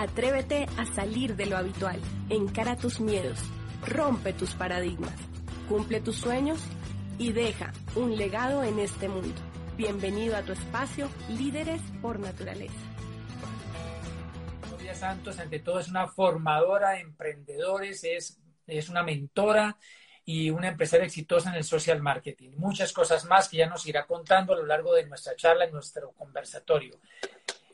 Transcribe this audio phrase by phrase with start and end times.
[0.00, 3.40] Atrévete a salir de lo habitual, encara tus miedos,
[3.84, 5.16] rompe tus paradigmas,
[5.68, 6.60] cumple tus sueños
[7.18, 9.34] y deja un legado en este mundo.
[9.76, 12.78] Bienvenido a tu espacio Líderes por Naturaleza.
[14.68, 19.78] Claudia Santos, ante todo, es una formadora de emprendedores, es, es una mentora
[20.24, 22.50] y una empresaria exitosa en el social marketing.
[22.56, 25.72] Muchas cosas más que ya nos irá contando a lo largo de nuestra charla, en
[25.72, 27.00] nuestro conversatorio.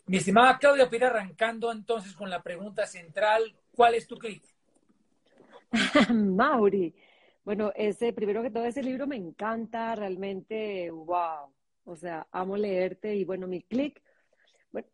[0.06, 4.44] Mi estimada Claudia, para arrancando entonces con la pregunta central, ¿cuál es tu clic?
[6.12, 6.94] Mauri,
[7.42, 11.54] bueno, ese, primero que todo, ese libro me encanta, realmente, wow,
[11.84, 14.02] o sea, amo leerte y bueno, mi clic,
[14.72, 14.88] bueno,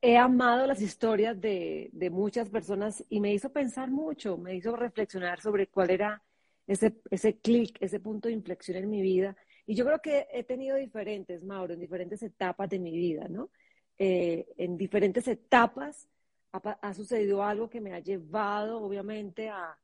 [0.00, 4.76] he amado las historias de, de muchas personas y me hizo pensar mucho, me hizo
[4.76, 6.22] reflexionar sobre cuál era
[6.68, 9.36] ese, ese clic, ese punto de inflexión en mi vida.
[9.66, 13.50] Y yo creo que he tenido diferentes, Mauro, en diferentes etapas de mi vida, ¿no?
[13.98, 16.08] Eh, en diferentes etapas
[16.52, 19.76] ha, sucedido algo que me ha llevado, obviamente, a,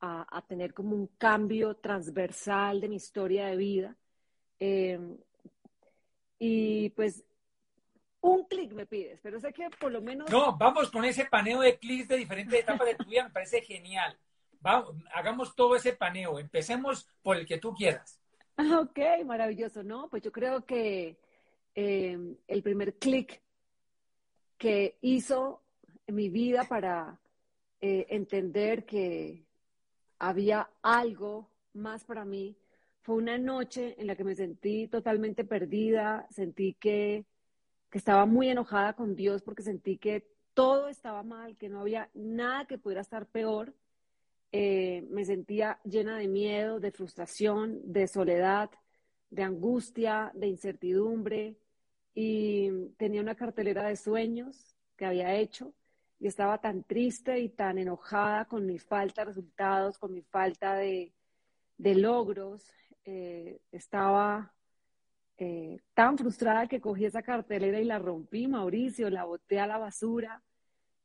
[0.00, 3.96] a, tener como un cambio transversal de mi historia de vida.
[4.58, 4.98] Eh,
[6.38, 7.24] y pues
[8.20, 10.30] un clic me pides, pero sé que por lo menos...
[10.30, 13.62] No, vamos con ese paneo de clics de diferentes etapas de tu vida, me parece
[13.62, 14.16] genial.
[14.60, 18.18] Vamos, hagamos todo ese paneo, empecemos por el que tú quieras.
[18.80, 20.08] Ok, maravilloso, ¿no?
[20.08, 21.16] Pues yo creo que
[21.74, 23.40] eh, el primer clic
[24.62, 25.60] que hizo
[26.06, 27.18] mi vida para
[27.80, 29.44] eh, entender que
[30.20, 32.56] había algo más para mí
[33.00, 37.24] fue una noche en la que me sentí totalmente perdida, sentí que,
[37.90, 42.08] que estaba muy enojada con Dios porque sentí que todo estaba mal, que no había
[42.14, 43.74] nada que pudiera estar peor.
[44.52, 48.70] Eh, me sentía llena de miedo, de frustración, de soledad,
[49.28, 51.56] de angustia, de incertidumbre
[52.14, 55.72] y tenía una cartelera de sueños que había hecho
[56.20, 60.74] y estaba tan triste y tan enojada con mi falta de resultados, con mi falta
[60.74, 61.12] de,
[61.78, 62.64] logros.
[63.04, 64.54] Eh, estaba
[65.36, 69.78] eh, tan frustrada que cogí esa cartelera y la rompí, Mauricio, la boté a la
[69.78, 70.42] basura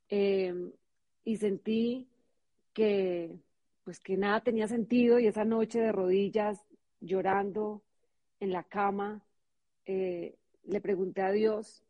[0.08, 2.08] y sentí
[2.72, 3.36] que
[3.84, 6.64] pues que nada tenía sentido y esa noche de rodillas
[7.00, 7.82] llorando
[8.40, 9.22] en la cama
[9.84, 10.37] eh,
[10.68, 11.82] le pregunté a Dios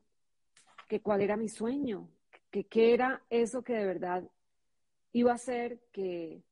[0.88, 2.08] que cuál era mi sueño,
[2.50, 4.24] qué era eso que de verdad
[5.12, 6.42] iba a hacer que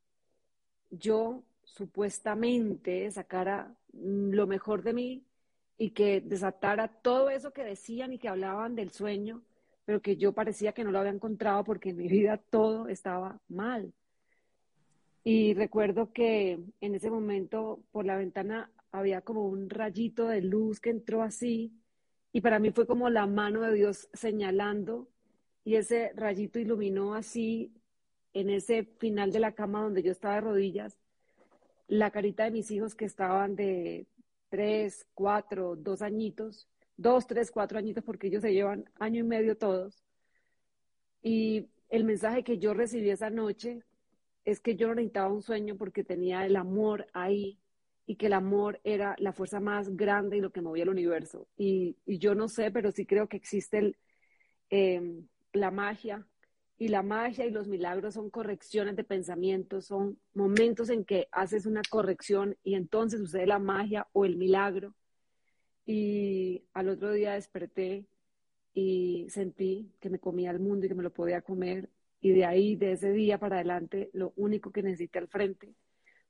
[0.91, 5.25] yo supuestamente sacara lo mejor de mí
[5.79, 9.43] y que desatara todo eso que decían y que hablaban del sueño,
[9.85, 13.41] pero que yo parecía que no lo había encontrado porque en mi vida todo estaba
[13.49, 13.93] mal.
[15.23, 20.81] Y recuerdo que en ese momento por la ventana había como un rayito de luz
[20.81, 21.73] que entró así
[22.33, 25.09] y para mí fue como la mano de Dios señalando
[25.65, 27.73] y ese rayito iluminó así
[28.33, 30.99] en ese final de la cama donde yo estaba de rodillas
[31.89, 34.07] la carita de mis hijos que estaban de
[34.49, 39.57] tres, cuatro, dos añitos, dos, tres, cuatro añitos porque ellos se llevan año y medio
[39.57, 40.03] todos.
[41.23, 43.83] Y el mensaje que yo recibí esa noche
[44.45, 47.59] es que yo no necesitaba un sueño porque tenía el amor ahí
[48.06, 51.49] y que el amor era la fuerza más grande y lo que movía el universo.
[51.56, 53.97] Y, yo no sé, pero sí creo que existe
[54.71, 56.27] em, la magia
[56.78, 61.66] y la magia y los milagros son correcciones de pensamientos, son momentos en que haces
[61.66, 64.95] una corrección y entonces sucede la magia o el milagro.
[65.84, 68.06] Y al otro día desperté
[68.75, 71.91] y sentí que me comía el mundo y que me lo podía comer
[72.21, 75.75] y de ahí, de ese día para adelante, lo único que necesité al frente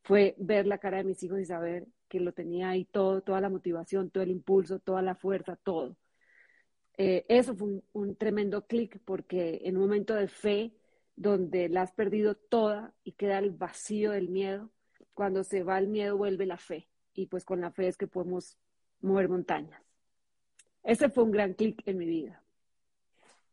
[0.07, 3.41] fue ver la cara de mis hijos y saber que lo tenía ahí todo, toda
[3.41, 5.97] la motivación, todo el impulso, toda la fuerza, todo.
[6.97, 10.73] Eh, eso fue un, tremendo clic porque en un momento de fe
[11.17, 14.71] donde la has perdido toda y queda el vacío del miedo,
[15.13, 18.07] cuando se va el miedo vuelve la fe y pues con la fe es que
[18.07, 18.57] podemos
[19.01, 19.83] mover montañas.
[20.85, 22.41] Ese fue un gran clic en mi vida.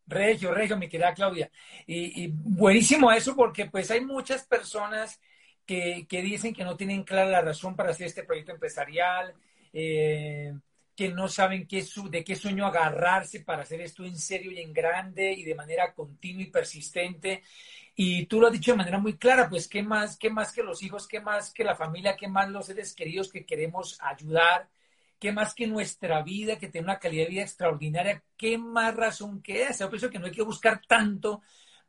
[0.06, 1.50] Regio, Regio, mi querida Claudia.
[1.88, 5.20] Y, buenísimo eso porque pues hay muchas personas
[5.66, 9.34] que, dicen que no tienen clara la razón para hacer este proyecto empresarial,
[9.72, 10.54] eh,
[10.96, 15.32] que no saben de qué sueño agarrarse para hacer esto en serio y en grande
[15.32, 17.44] y de manera continua y persistente.
[17.96, 20.64] Y tú lo has dicho de manera muy clara, pues qué más, qué más que
[20.64, 24.70] los hijos, qué más que la familia, qué más los seres queridos que queremos ayudar,
[25.20, 29.42] qué más que nuestra vida, que tiene una calidad de vida extraordinaria, qué más razón
[29.42, 29.86] que esa.
[29.86, 31.42] Yo pienso que no hay que buscar tanto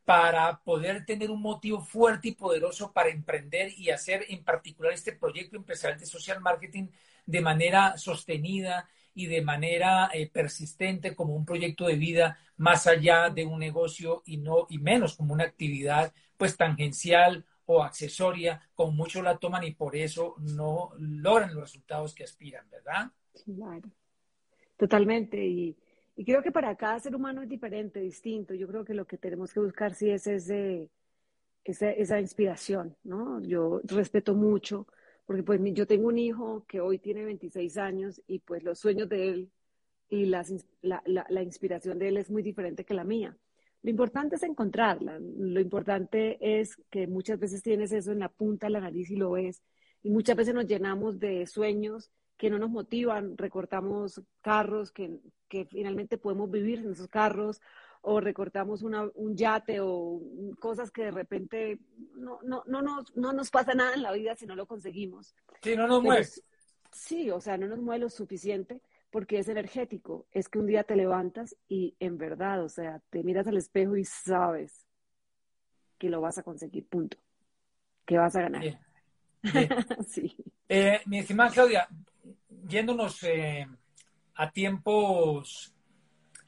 [0.05, 5.13] para poder tener un motivo fuerte y poderoso para emprender y hacer en particular este
[5.13, 6.87] proyecto empresarial de social marketing
[7.25, 13.29] de manera sostenida y de manera eh, persistente como un proyecto de vida más allá
[13.29, 18.91] de un negocio y no y menos como una actividad pues tangencial o accesoria, como
[18.91, 23.09] muchos la toman y por eso no logran los resultados que aspiran, ¿verdad?
[23.43, 23.89] Claro,
[24.77, 25.43] totalmente.
[25.43, 25.75] Y,
[26.23, 28.53] creo que para cada ser humano es diferente, distinto.
[28.53, 30.89] Yo creo que lo que tenemos que buscar sí es ese,
[31.63, 33.41] esa, esa inspiración, ¿no?
[33.41, 34.87] Yo respeto mucho
[35.25, 39.09] porque pues yo tengo un hijo que hoy tiene 26 años y pues los sueños
[39.09, 39.51] de él
[40.07, 40.45] y la,
[40.83, 43.35] la, inspiración de él es muy diferente que la mía.
[43.81, 48.67] Lo importante es encontrarla, lo importante es que muchas veces tienes eso en la punta
[48.67, 49.63] de la nariz y lo ves,
[50.03, 55.65] y muchas veces nos llenamos de sueños que no nos motivan, recortamos carros que, que
[55.65, 57.61] finalmente podemos vivir en esos carros,
[58.07, 60.21] o recortamos un yate o
[60.59, 61.79] cosas que de repente
[62.15, 65.35] no, no, no, nos, no nos pasa nada en la vida si no lo conseguimos.
[65.63, 66.27] Sí, no nos mueve.
[66.91, 70.27] Sí, o sea, no nos mueve lo suficiente porque es energético.
[70.31, 73.97] Es que un día te levantas y en verdad, o sea, te miras al espejo
[73.97, 74.85] y sabes
[75.97, 77.17] que lo vas a conseguir, punto.
[78.05, 78.79] Que vas a ganar.
[80.07, 80.35] sí.
[80.69, 81.87] Eh, mi estimada Claudia,
[82.67, 83.65] yéndonos eh,
[84.35, 85.73] a tiempos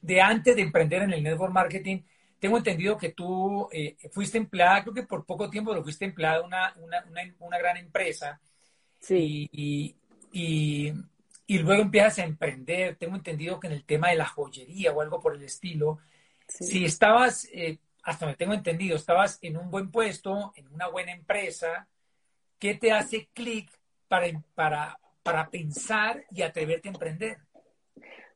[0.02, 2.02] de antes de emprender en el network marketing,
[2.40, 6.42] tengo entendido que tú eh, fuiste empleada, creo que por poco tiempo lo fuiste empleada
[6.42, 7.04] una, una,
[7.40, 8.40] una, gran empresa.
[9.00, 9.50] Sí.
[9.52, 9.96] Y,
[10.32, 10.94] y,
[11.48, 12.96] y, luego empiezas a emprender.
[12.96, 16.00] Tengo entendido que en el tema de la joyería o algo por el estilo,
[16.48, 21.12] si estabas, eh, hasta donde tengo entendido, estabas en un buen puesto, en una buena
[21.12, 21.88] empresa,
[22.60, 23.70] ¿qué te hace clic
[24.08, 27.38] para, para, para pensar y atreverte a emprender?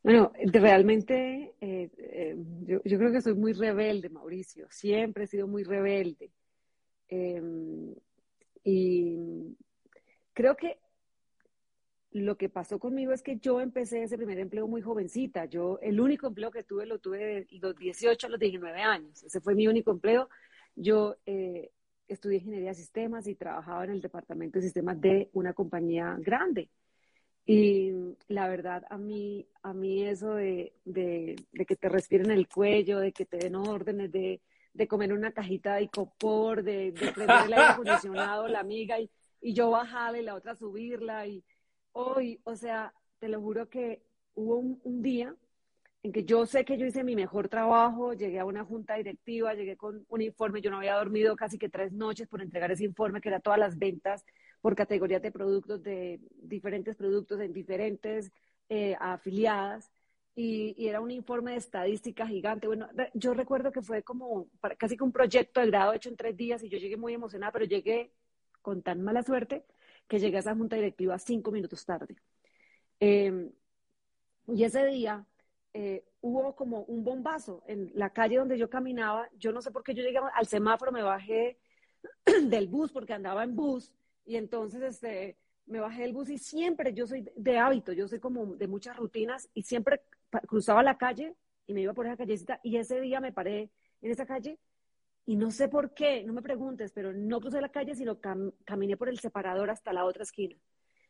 [0.04, 2.36] Bueno, realmente eh, eh,
[2.66, 4.68] yo, creo que soy muy rebelde, Mauricio.
[4.70, 6.32] Siempre he sido muy rebelde.
[7.08, 7.96] Em,
[8.66, 9.56] y
[10.34, 10.80] creo que
[12.12, 15.46] lo que pasó conmigo es que yo empecé ese primer empleo muy jovencita.
[15.46, 19.24] Yo, el único empleo que tuve lo tuve de los 18 a los 19 años.
[19.24, 20.28] Ese fue mi único empleo.
[20.76, 21.72] Yo eh,
[22.10, 26.70] estudié ingeniería de sistemas y trabajaba en el departamento de sistemas de una compañía grande.
[27.46, 27.92] Y
[28.28, 31.36] la verdad, a mí, a mí eso de, de,
[31.68, 34.42] que te respiren el cuello, de que te den órdenes, de,
[34.74, 39.10] de comer una cajita de icopor, de, de prender el aire acondicionado, la amiga, y,
[39.42, 41.26] y yo bajarla y la otra subirla.
[41.28, 41.44] Y
[41.94, 44.02] hoy, o sea, te lo juro que
[44.36, 45.36] hubo un día
[46.04, 49.54] en que yo sé que yo hice mi mejor trabajo, llegué a una junta directiva,
[49.54, 52.86] llegué con un informe, yo no había dormido casi que tres noches por entregar ese
[52.86, 54.26] informe, que era todas las ventas
[54.62, 58.32] por categorías de productos, de diferentes productos en diferentes
[58.70, 59.92] eh, afiliadas.
[60.34, 62.68] Y, era un informe de estadística gigante.
[62.68, 64.48] Bueno, yo recuerdo que fue como
[64.78, 67.52] casi que un proyecto de grado hecho en tres días y yo llegué muy emocionada,
[67.52, 68.14] pero llegué
[68.62, 69.66] con tan mala suerte
[70.08, 72.16] que llegué a esa junta directiva cinco minutos tarde.
[73.00, 73.52] Em,
[74.48, 75.26] y ese día
[75.74, 79.28] eh, hubo como un bombazo en la calle donde yo caminaba.
[79.38, 81.60] Yo no sé por qué yo llegué al semáforo, me bajé
[82.44, 83.92] del bus porque andaba en bus
[84.32, 85.36] y entonces este,
[85.66, 88.96] me bajé del bus y siempre, yo soy de hábito, yo soy como de muchas
[88.96, 90.04] rutinas y siempre
[90.48, 91.36] cruzaba la calle
[91.68, 94.58] y me iba por esa callecita y ese día me paré en esa calle
[95.26, 98.20] y no sé por qué, no me preguntes, pero no crucé la calle, sino
[98.64, 100.56] caminé por el separador hasta la otra esquina.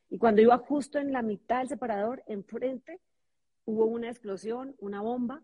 [0.09, 3.01] Y cuando iba justo en la mitad del separador, enfrente,
[3.65, 5.43] hubo una explosión, una bomba,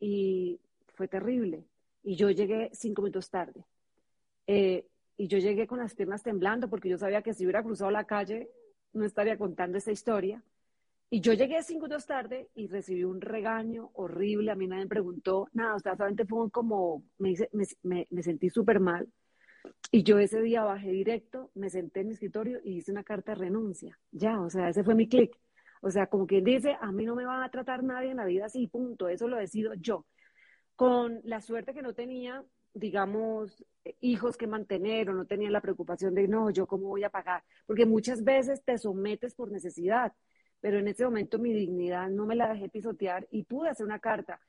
[0.00, 0.60] y
[0.94, 1.64] fue terrible.
[2.02, 3.64] Y yo llegué cinco minutos tarde.
[4.48, 7.90] Eh, y yo llegué con las piernas temblando porque yo sabía que si hubiera cruzado
[7.90, 8.48] la calle
[8.92, 10.42] no estaría contando esta historia.
[11.10, 14.50] Y yo llegué cinco minutos tarde y recibí un regaño horrible.
[14.50, 15.76] A mí nadie me preguntó nada.
[15.76, 17.34] O sea, solamente fue como, me,
[17.82, 19.08] me, me sentí súper mal.
[19.90, 23.32] Y yo ese día bajé directo, me senté en mi escritorio y hice una carta
[23.32, 23.98] de renuncia.
[24.10, 25.38] Ya, o sea, ese fue mi clic.
[25.80, 28.24] O sea, como quien dice, a mí no me va a tratar nadie en la
[28.24, 29.08] vida así, punto.
[29.08, 30.06] Eso lo decido yo.
[30.76, 32.44] Con la suerte que no tenía
[32.74, 33.64] digamos,
[34.00, 37.42] hijos que mantener o no tenían la preocupación de, no, yo cómo voy a pagar,
[37.66, 40.12] porque muchas veces te sometes por necesidad,
[40.60, 43.98] pero en ese momento mi dignidad no me la dejé pisotear y pude hacer una
[44.00, 44.40] carta.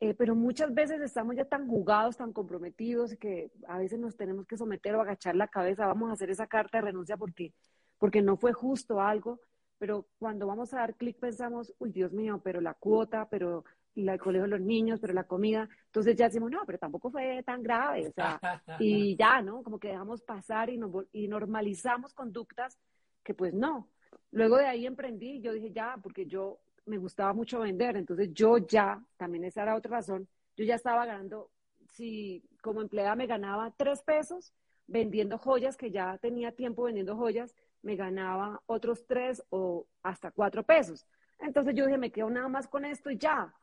[0.00, 4.46] Eh, pero muchas veces estamos ya tan jugados, tan comprometidos, que a veces nos tenemos
[4.46, 7.52] que someter o agachar la cabeza, vamos a hacer esa carta de renuncia porque,
[7.98, 9.40] porque no fue justo algo,
[9.78, 13.64] pero cuando vamos a dar clic pensamos, uy, Dios mío, pero la cuota, pero
[13.94, 15.68] el colegio de los niños, pero la comida.
[15.86, 18.40] Entonces ya decimos, no, pero tampoco fue tan grave, o sea,
[18.80, 19.62] y ya, ¿no?
[19.62, 20.80] Como que dejamos pasar y,
[21.12, 22.78] y normalizamos conductas
[23.22, 23.88] que pues no.
[24.30, 28.58] Luego de ahí emprendí, yo dije, ya, porque yo me gustaba mucho vender, entonces yo
[28.58, 31.50] ya, también esa era otra razón, yo ya estaba ganando,
[31.90, 34.52] si como empleada me ganaba tres pesos
[34.86, 40.62] vendiendo joyas, que ya tenía tiempo vendiendo joyas, me ganaba otros tres o hasta cuatro
[40.62, 41.06] pesos.
[41.38, 43.54] Entonces yo dije, me quedo nada más con esto y ya.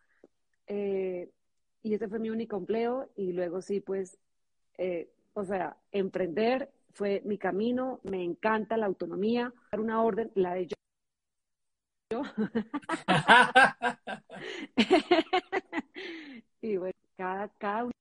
[0.68, 1.30] Eh,
[1.84, 4.18] y ese fue mi único empleo y luego sí, pues,
[4.78, 10.54] eh, o sea, emprender fue mi camino, me encanta la autonomía, dar una orden, la
[10.56, 10.76] de yo.
[16.62, 17.94] y bueno, cada, cada uno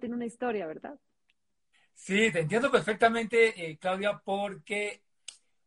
[0.00, 0.98] tiene una historia, ¿verdad?
[1.94, 5.02] Sí, te entiendo perfectamente, eh, Claudia, porque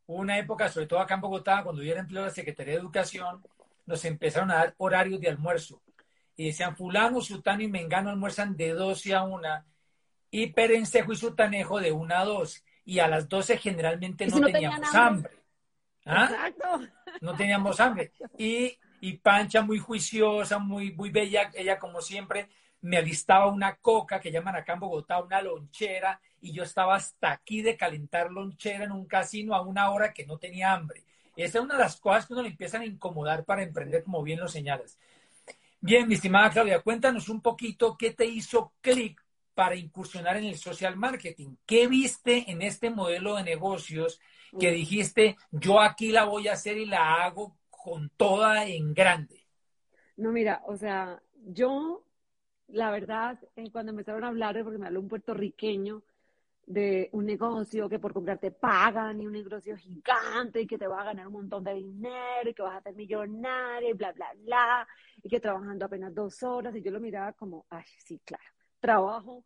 [0.07, 2.79] una época, sobre todo acá en Bogotá, cuando yo era empleado de la Secretaría de
[2.79, 3.43] Educación,
[3.85, 5.81] nos empezaron a dar horarios de almuerzo.
[6.35, 9.65] Y decían, fulano, sutano y mengano almuerzan de 12 a 1
[10.31, 12.63] y perencejo y sutanejo de 1 a 2.
[12.85, 15.31] Y a las 12 generalmente no, teníamos hambre.
[16.05, 16.27] ¿Ah?
[16.29, 16.81] Exacto.
[17.21, 18.11] No teníamos hambre.
[18.37, 22.49] Y, y Pancha, muy juiciosa, muy, muy bella, ella como siempre,
[22.81, 27.31] me alistaba una coca que llaman acá en Bogotá una lonchera y yo estaba hasta
[27.31, 31.05] aquí de calentar lonchera en un casino a una hora que no tenía hambre.
[31.35, 34.21] Esa es una de las cosas que uno le empiezan a incomodar para emprender, como
[34.21, 34.99] bien lo señalas.
[35.85, 39.21] Bien, mi estimada Claudia, cuéntanos un poquito qué te hizo clic
[39.53, 41.57] para incursionar en el social marketing.
[41.65, 44.21] ¿Qué viste en este modelo de negocios
[44.57, 44.75] que mm.
[44.75, 49.45] dijiste, yo aquí la voy a hacer y la hago con toda en grande?
[50.15, 52.05] No, mira, o sea, yo
[52.69, 56.01] la verdad, eh, cuando empezaron a hablar, porque me habló un puertorriqueño
[56.65, 61.01] de un negocio que por comprarte pagan y un negocio gigante y que te va
[61.01, 64.33] a ganar un montón de dinero y que vas a ser millonario y bla, bla,
[64.43, 64.87] bla,
[65.21, 68.43] y que trabajando apenas dos horas, y yo lo miraba como, ay, sí, claro,
[68.79, 69.43] trabajo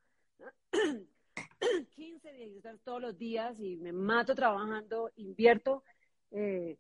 [1.96, 5.84] 15, 16 todos los días y me mato trabajando, invierto
[6.32, 6.78] eh,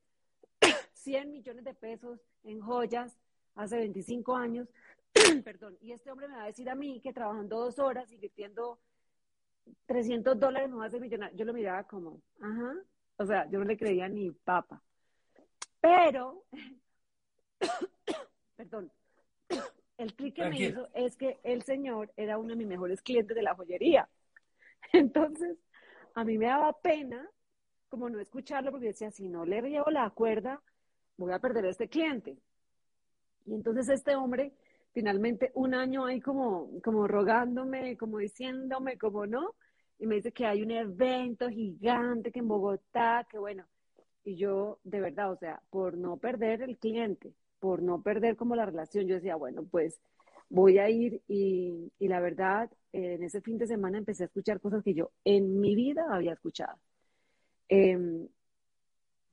[0.93, 3.17] 100 millones de pesos en joyas
[3.55, 4.67] hace 25 años
[5.43, 8.79] perdón, y este hombre me va a decir a mí que trabajando dos horas, invirtiendo
[9.85, 11.37] 300 dólares a hacer millonario.
[11.37, 12.73] Yo lo miraba como, ajá,
[13.17, 14.81] o sea, yo no le creía ni papa.
[15.79, 16.43] Pero,
[18.55, 18.91] perdón,
[19.97, 23.35] el clic que me hizo es que el señor era uno de mis mejores clientes
[23.35, 24.09] de la joyería.
[24.93, 25.57] Entonces,
[26.13, 27.29] a mí me daba pena
[27.89, 30.61] como no escucharlo porque decía, si no le llevo la cuerda,
[31.17, 32.37] voy a perder a este cliente.
[33.45, 34.51] Y entonces este hombre
[34.97, 39.53] finalmente un año ahí como, como rogándome, como diciéndome, como no,
[39.99, 43.67] y me dice que hay un evento gigante que en Bogotá, que bueno,
[44.23, 48.55] y yo de verdad, o sea, por no perder el cliente, por no perder como
[48.55, 50.01] la relación, yo decía, bueno, pues
[50.49, 54.59] voy a ir y, y la verdad, en ese fin de semana empecé a escuchar
[54.59, 56.75] cosas que yo en mi vida había escuchado.
[57.69, 58.27] Em,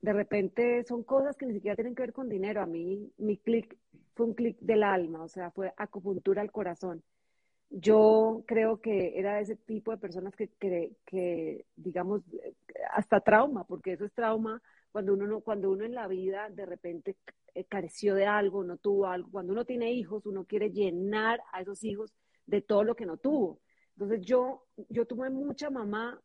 [0.02, 2.60] de repente son cosas que ni siquiera tienen que ver con dinero.
[2.60, 3.78] A mí mi clic
[4.14, 7.02] fue un clic del alma, o sea, fue acupuntura al corazón.
[7.70, 12.22] Yo creo que era de ese tipo de personas que, que, digamos,
[12.92, 17.16] hasta trauma, porque eso es trauma cuando uno, cuando uno en la vida de repente
[17.68, 19.28] careció de algo, no tuvo algo.
[19.30, 22.12] Cuando uno tiene hijos, uno quiere llenar a esos hijos
[22.46, 23.60] de todo lo que no tuvo.
[23.96, 26.20] Entonces yo, yo tuve mucha mamá,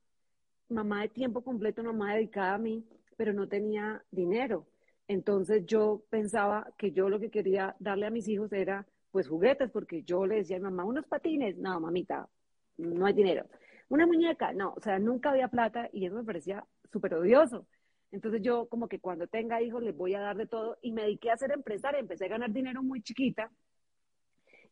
[0.69, 2.85] mamá de tiempo completo, mamá dedicada a mí,
[3.17, 4.67] pero no tenía dinero.
[5.09, 9.71] Entonces yo pensaba que yo lo que quería darle a mis hijos era pues juguetes,
[9.71, 12.29] porque yo le decía a mi mamá, unos patines, no, mamita,
[12.77, 13.45] no hay dinero.
[13.89, 17.65] Una muñeca, no, o sea, nunca había plata y eso me parecía súper odioso.
[18.11, 21.01] Entonces yo como que cuando tenga hijos les voy a dar de todo y me
[21.01, 23.51] dediqué a ser empresaria, empecé a ganar dinero muy chiquita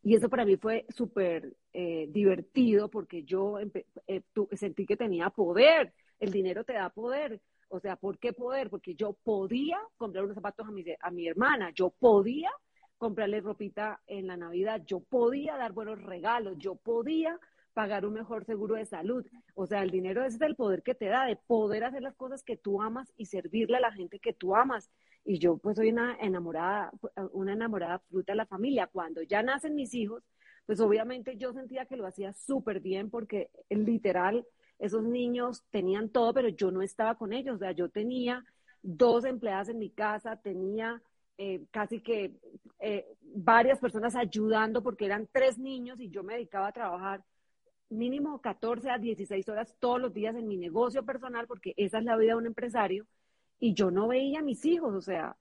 [0.04, 5.92] y eso para mí fue súper eh, divertido porque yo eh, sentí que tenía poder,
[6.20, 7.40] el dinero te da poder.
[7.68, 8.70] O sea, ¿por qué poder?
[8.70, 12.50] Porque yo podía comprar unos zapatos a mi, a mi hermana, yo podía
[12.96, 17.38] comprarle ropita en la Navidad, yo podía dar buenos regalos, yo podía
[17.72, 19.24] pagar un mejor seguro de salud.
[19.54, 22.42] O sea, el dinero es el poder que te da, de poder hacer las cosas
[22.42, 24.90] que tú amas y servirle a la gente que tú amas.
[25.24, 26.90] Y yo pues soy una enamorada,
[27.32, 28.88] una enamorada absoluta de la familia.
[28.88, 30.24] Cuando ya nacen mis hijos,
[30.66, 34.44] pues obviamente yo sentía que lo hacía súper bien porque literal
[34.78, 37.56] esos niños tenían todo, pero yo no estaba con ellos.
[37.56, 38.44] O sea, yo tenía
[38.82, 41.02] dos empleadas en mi casa, tenía
[41.36, 42.32] eh, casi que
[42.80, 47.24] eh, varias personas ayudando porque eran tres niños y yo me dedicaba a trabajar
[47.90, 52.04] mínimo 14 a 16 horas todos los días en mi negocio personal porque esa es
[52.04, 53.06] la vida de un empresario
[53.60, 55.36] y yo no veía a mis hijos, o sea,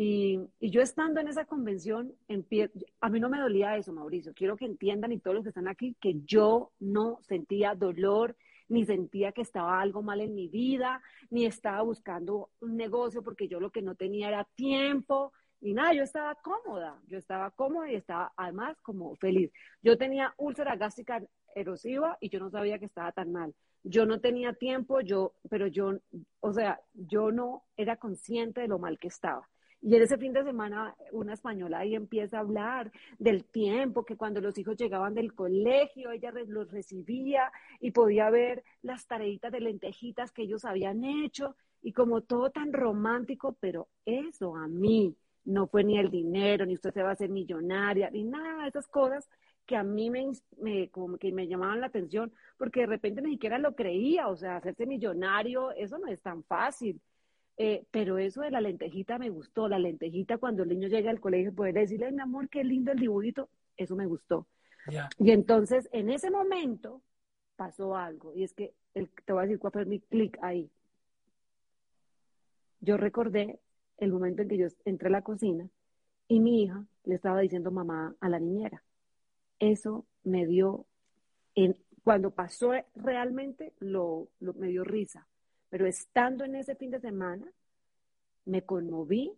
[0.00, 2.70] y, yo estando en esa convención, en pie,
[3.00, 4.32] a mí no me dolía eso, Mauricio.
[4.32, 8.36] Quiero que entiendan y todos los que están aquí que yo no sentía dolor,
[8.68, 13.48] ni sentía que estaba algo mal en mi vida, ni estaba buscando un negocio porque
[13.48, 17.90] yo lo que no tenía era tiempo, ni nada, yo estaba cómoda, yo estaba cómoda
[17.90, 19.50] y estaba además como feliz.
[19.82, 21.22] Yo tenía úlcera gástrica
[21.54, 23.54] erosiva y yo no sabía que estaba tan mal.
[23.82, 25.98] Yo no tenía tiempo, yo, pero yo,
[26.40, 29.48] o sea, yo no era consciente de lo mal que estaba.
[29.80, 34.16] Y en ese fin de semana una española ahí empieza a hablar del tiempo, que
[34.16, 39.60] cuando los hijos llegaban del colegio, ella los recibía y podía ver las tareitas de
[39.60, 45.66] lentejitas que ellos habían hecho y como todo tan romántico, pero eso a mí no
[45.68, 48.86] fue ni el dinero, ni usted se va a hacer millonaria, ni nada de esas
[48.88, 49.28] cosas
[49.64, 50.26] que a mí me,
[50.58, 54.36] me, como que me llamaban la atención, porque de repente ni siquiera lo creía, o
[54.36, 57.00] sea, hacerse millonario, eso no es tan fácil.
[57.60, 61.20] Eh, pero eso de la lentejita me gustó, la lentejita cuando el niño llega al
[61.20, 64.46] colegio, poder decirle, mi amor, qué lindo el dibujito, eso me gustó.
[65.18, 67.02] Y entonces, en ese momento,
[67.56, 70.70] pasó algo, y es que el, te voy a decir cuál fue mi clic ahí.
[72.80, 73.58] Yo recordé
[73.98, 75.68] el momento en que yo entré a la cocina
[76.28, 78.84] y mi hija le estaba diciendo mamá a la niñera.
[79.58, 80.86] Eso me dio,
[81.56, 85.26] en, cuando pasó realmente, lo, me dio risa.
[85.68, 87.46] Pero estando en ese fin de semana,
[88.44, 89.32] me conmoví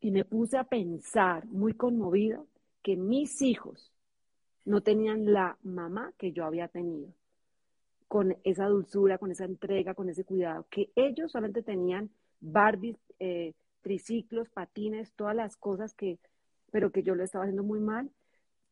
[0.00, 2.42] y me puse a pensar, muy conmovida,
[2.82, 3.92] que mis hijos
[4.64, 7.12] no tenían la mamá que yo había tenido,
[8.08, 12.10] con esa dulzura, con esa entrega, con ese cuidado, que ellos solamente tenían
[12.40, 16.18] Barbies, eh, triciclos, patines, todas las cosas que,
[16.70, 18.10] pero que yo lo estaba haciendo muy mal.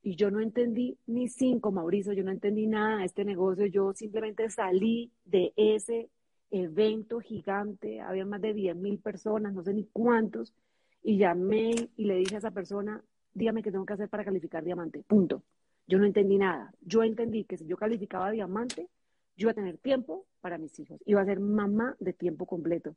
[0.02, 3.66] Y yo no entendí ni cinco, Mauricio, yo no entendí nada de este negocio.
[3.66, 6.08] Yo simplemente salí de ese
[6.50, 10.54] evento gigante, había más de 10 mil personas, no sé ni cuántos,
[11.02, 13.02] y llamé y le dije a esa persona,
[13.34, 15.42] dígame qué tengo que hacer para calificar diamante, punto.
[15.86, 16.72] Yo no entendí nada.
[16.82, 18.88] Yo entendí que si yo calificaba diamante,
[19.36, 22.94] yo iba a tener tiempo para mis hijos, iba a ser mamá de tiempo completo.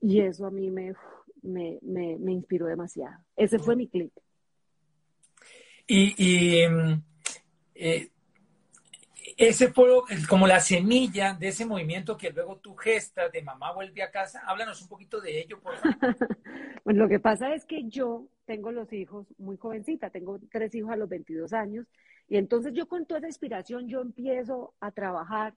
[0.00, 0.94] Y eso a mí me,
[1.42, 3.16] me, me, inspiró demasiado.
[3.36, 4.12] Ese fue mi clic.
[5.86, 7.02] Y, y mm,
[7.74, 8.10] eh,
[9.36, 9.90] ese fue
[10.28, 14.42] como la semilla de ese movimiento que luego tú gestas de mamá vuelve a casa.
[14.46, 16.16] Háblanos un poquito de ello, por favor.
[16.84, 20.90] bueno, lo que pasa es que yo tengo los hijos muy jovencita, tengo tres hijos
[20.90, 21.86] a los 22 años,
[22.28, 25.54] y entonces yo con toda esa inspiración yo empiezo a trabajar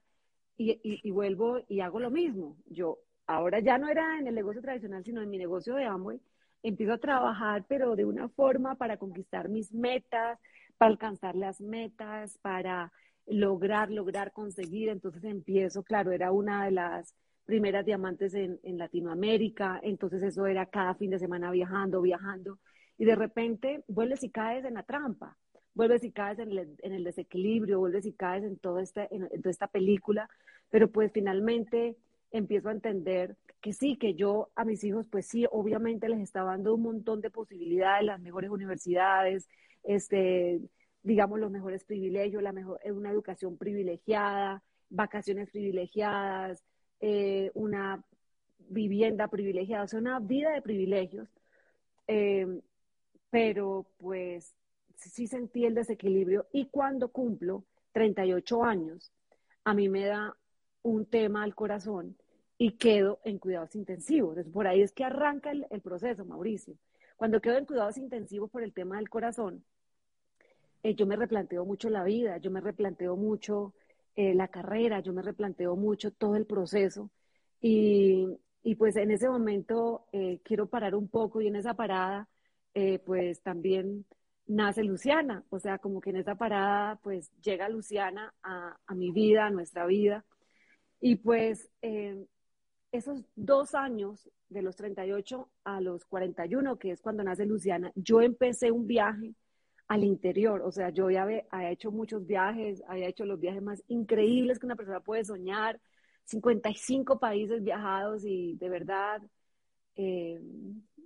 [0.56, 2.56] y, y, vuelvo y hago lo mismo.
[2.66, 6.20] Yo ahora ya no era en el negocio tradicional, sino en mi negocio de Amway,
[6.62, 10.38] empiezo a trabajar, pero de una forma para conquistar mis metas,
[10.76, 12.92] para alcanzar las metas, para
[13.30, 14.88] lograr, lograr conseguir.
[14.88, 17.14] Entonces empiezo, claro, era una de las
[17.44, 22.58] primeras diamantes en, Latinoamérica, entonces eso era cada fin de semana viajando, viajando,
[22.98, 25.34] y de repente vuelves y caes en la trampa,
[25.72, 29.66] vuelves y caes en el, desequilibrio, vuelves y caes en, todo este, en toda esta
[29.66, 30.28] película,
[30.68, 31.96] pero pues finalmente
[32.32, 36.50] empiezo a entender que sí, que yo a mis hijos, pues sí, obviamente les estaba
[36.50, 39.48] dando un montón de posibilidades, las mejores universidades,
[39.84, 40.60] este,
[41.02, 46.64] digamos, los mejores privilegios, la mejor, eh, una educación privilegiada, vacaciones privilegiadas,
[47.00, 48.04] eh, una
[48.58, 51.28] vivienda privilegiada, o sea, una vida de privilegios.
[52.06, 52.60] Em,
[53.30, 54.54] pero pues
[54.96, 59.12] sí sentí el desequilibrio y cuando cumplo 38 años,
[59.64, 60.36] a mí me da
[60.82, 62.16] un tema al corazón
[62.56, 64.30] y quedo en cuidados intensivos.
[64.30, 66.74] Entonces, por ahí es que arranca el, proceso, Mauricio.
[67.16, 69.64] Cuando quedo en cuidados intensivos por el tema del corazón,
[70.82, 73.74] eh, yo me replanteo mucho la vida, yo me replanteo mucho
[74.16, 77.10] eh, la carrera, yo me replanteo mucho todo el proceso.
[77.60, 78.28] Y,
[78.62, 82.28] y pues en ese momento eh, quiero parar un poco y en esa parada,
[83.04, 84.06] pues también
[84.46, 85.44] nace Luciana.
[85.50, 89.50] O sea, como que en esa parada, pues llega Luciana a, a mi vida, a
[89.50, 90.24] nuestra vida.
[91.00, 91.68] Y pues
[92.92, 98.22] esos dos años, de los 38 a los 41, que es cuando nace Luciana, yo
[98.22, 99.34] empecé un viaje
[99.88, 103.82] al interior, o sea, yo ya había, hecho muchos viajes, había hecho los viajes más
[103.88, 105.80] increíbles que una persona puede soñar,
[106.24, 109.22] 55 países viajados y de verdad
[109.96, 110.40] eh,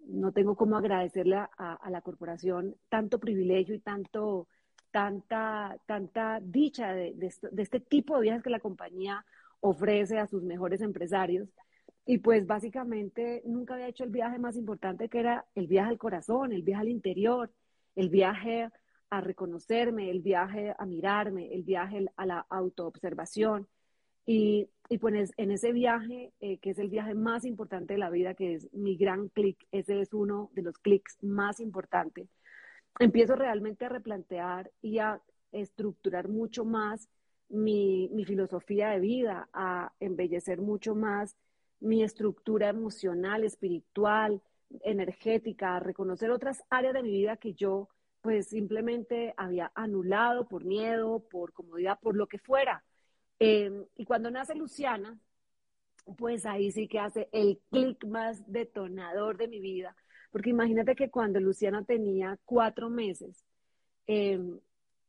[0.08, 4.48] no tengo cómo agradecerle a, la corporación tanto privilegio y tanto,
[4.90, 9.24] tanta, tanta dicha de, de este tipo de viajes que la compañía
[9.60, 11.48] ofrece a sus mejores empresarios.
[12.04, 15.98] Y pues básicamente nunca había hecho el viaje más importante que era el viaje al
[15.98, 17.52] corazón, el viaje al interior,
[17.94, 18.68] el viaje
[19.10, 23.68] a reconocerme, el viaje a mirarme, el viaje a la autoobservación.
[24.24, 28.10] Y, y pues en ese viaje, eh, que es el viaje más importante de la
[28.10, 32.28] vida, que es mi gran clic, ese es uno de los clics más importantes,
[32.98, 37.08] empiezo realmente a replantear y a estructurar mucho más
[37.48, 41.36] mi, filosofía de vida, a embellecer mucho más
[41.80, 44.40] mi estructura emocional, espiritual,
[44.84, 47.88] energética, reconocer otras áreas de mi vida que yo
[48.22, 52.84] pues simplemente había anulado por miedo, por comodidad, por lo que fuera.
[53.38, 55.18] Em, y cuando nace Luciana,
[56.16, 59.96] pues ahí sí que hace el clic más detonador de mi vida,
[60.30, 63.44] Porque imagínate que cuando Luciana tenía cuatro meses,
[64.06, 64.58] em,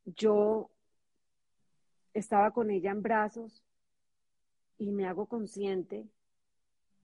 [0.06, 0.70] yo
[2.14, 3.64] estaba con ella en brazos
[4.78, 6.06] y me hago consciente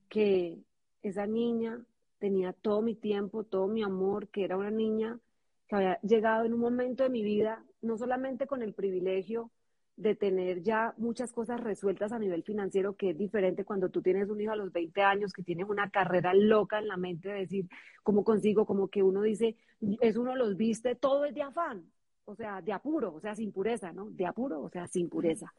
[0.10, 0.60] que
[1.02, 1.82] esa niña
[2.20, 5.20] tenía todo mi tiempo, todo mi amor, que era una niña
[5.68, 9.52] que había llegado en un momento de mi vida, no solamente con el privilegio
[9.96, 14.30] de tener ya muchas cosas resueltas a nivel financiero, que es diferente cuando tú tienes
[14.30, 17.40] un hijo a los 20 años que tiene una carrera loca en la mente de
[17.40, 17.68] decir,
[18.02, 18.66] ¿cómo consigo?
[18.66, 19.58] Como que uno dice,
[20.00, 21.92] es uno los viste, todo es de afán,
[22.30, 24.12] o sea, de apuro, o sea, sin pureza, ¿no?
[24.12, 25.52] De apuro, o sea, sin pureza.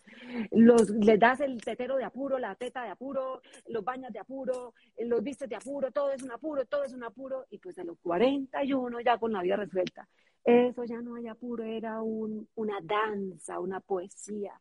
[0.53, 4.75] Los, les das el tetero de apuro, la teta de apuro, los bañas de apuro,
[4.99, 7.85] los vistes de apuro, todo es un apuro, todo es un apuro, y pues a
[7.85, 10.09] los 41 ya con la vida resuelta.
[10.45, 14.53] Eso ya no hay apuro, era un, una danza, una poesía.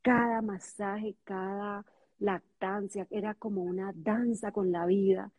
[0.00, 1.84] Cada masaje, cada
[2.20, 5.30] lactancia, era como una danza con la vida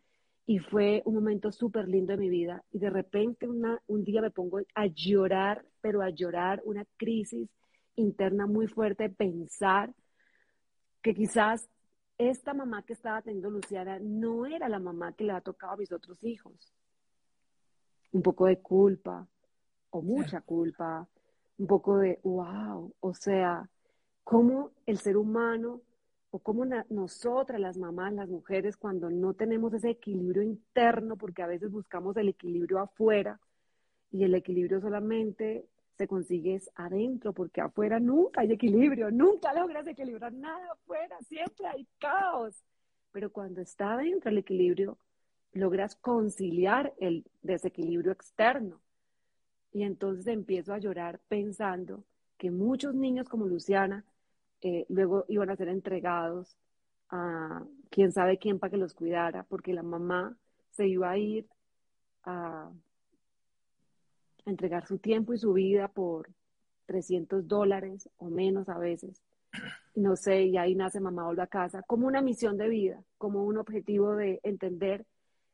[0.47, 2.63] y fue un momento súper lindo de mi vida.
[2.71, 7.49] Y de repente un día me pongo a llorar, pero a llorar una crisis
[7.95, 9.93] interna muy fuerte, pensar
[11.01, 11.67] que quizás
[12.17, 15.77] esta mamá que estaba teniendo Luciana no era la mamá que le ha tocado a
[15.77, 16.73] mis otros hijos.
[18.11, 19.27] Un poco de culpa,
[19.89, 21.07] o mucha culpa,
[21.57, 23.69] un poco de, wow, o sea,
[24.23, 25.81] cómo el ser humano
[26.35, 31.47] o cómo nosotras, las mamás, las mujeres, cuando no tenemos ese equilibrio interno, porque a
[31.47, 33.39] veces buscamos el equilibrio afuera
[34.11, 35.65] y el equilibrio solamente
[35.97, 41.87] se consigue adentro, porque afuera nunca hay equilibrio, nunca logras equilibrar nada afuera, siempre hay
[41.99, 42.61] caos.
[43.13, 44.97] Pero cuando está adentro el equilibrio,
[45.53, 48.81] logras conciliar el desequilibrio externo.
[49.71, 52.03] Y entonces empiezo a llorar pensando
[52.37, 54.03] que muchos niños como Luciana
[54.65, 56.57] eh, luego iban a ser entregados
[57.11, 60.35] a quién sabe quién para que los cuidara, porque la mamá
[60.71, 61.47] se iba a ir
[62.23, 62.71] a,
[64.43, 66.29] entregar su tiempo y su vida por
[66.87, 69.21] 300 dólares o menos a veces.
[69.93, 73.43] No sé, y ahí nace Mamá Vuelve a Casa, como una misión de vida, como
[73.43, 75.05] un objetivo de entender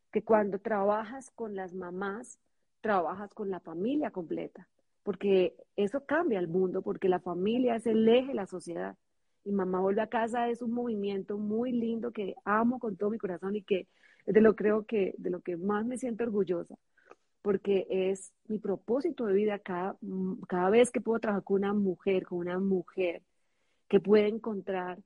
[0.09, 2.39] que cuando trabajas con las mamás,
[2.79, 4.69] trabajas con la familia completa
[5.03, 8.95] porque eso cambia el mundo, porque la familia es el eje de la sociedad.
[9.43, 13.17] Y Mamá Vuelve a Casa es un movimiento muy lindo que amo con todo mi
[13.17, 13.87] corazón y que
[14.25, 16.75] de lo creo que de lo que más me siento orgullosa,
[17.41, 19.97] porque es mi propósito de vida cada,
[20.47, 23.23] cada vez que puedo trabajar con una mujer, con una mujer
[23.87, 24.99] que puede encontrar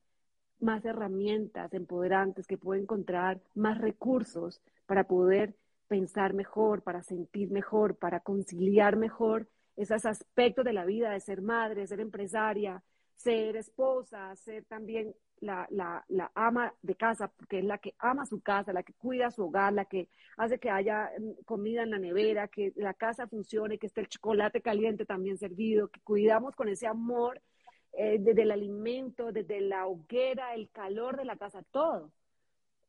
[0.59, 5.55] más herramientas empoderantes, que puede encontrar más recursos para poder
[5.87, 11.41] pensar mejor, para sentir mejor, para conciliar mejor esos aspectos de la vida, de ser
[11.41, 12.83] madre, ser empresaria,
[13.15, 15.67] ser esposa, ser también la,
[16.33, 19.73] ama de casa, porque es la que ama su casa, la que cuida su hogar,
[19.73, 23.87] la que hace que haya mm, comida en la nevera, que la casa funcione, que
[23.87, 27.41] esté el chocolate caliente también servido, que cuidamos con ese amor
[27.93, 32.11] eh, desde el alimento, desde la hoguera, el calor de la casa, todo.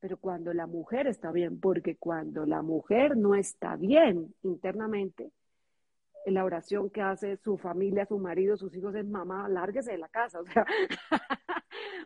[0.00, 5.32] Pero cuando la mujer está bien, porque cuando la mujer no está bien internamente,
[6.34, 10.08] la oración que hace su familia, su marido, sus hijos es mamá, lárguese de la
[10.08, 10.40] casa.
[10.46, 10.66] O sea,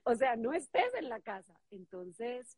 [0.05, 1.55] o sea, no estés en la casa.
[1.71, 2.57] Entonces,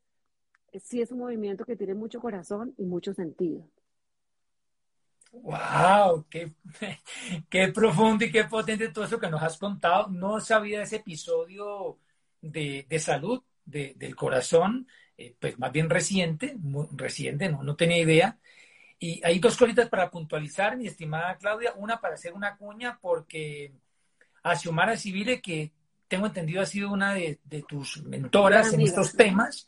[0.80, 3.68] sí es un movimiento que tiene mucho corazón y mucho sentido.
[5.32, 6.26] ¡Wow!
[6.28, 6.52] Qué,
[7.48, 10.08] qué profundo y qué potente todo eso que nos has contado.
[10.08, 11.98] No sabía ese episodio
[12.40, 16.56] de, de salud del corazón, eh, pues más bien reciente,
[16.92, 18.38] reciente, no, no tenía idea.
[19.02, 21.72] Y hay dos cositas para puntualizar, mi estimada Claudia.
[21.74, 23.72] Una para hacer una cuña, porque
[24.44, 25.72] a Xiomara Civile, que
[26.06, 29.66] tengo entendido ha sido una de, tus mentoras en estos temas,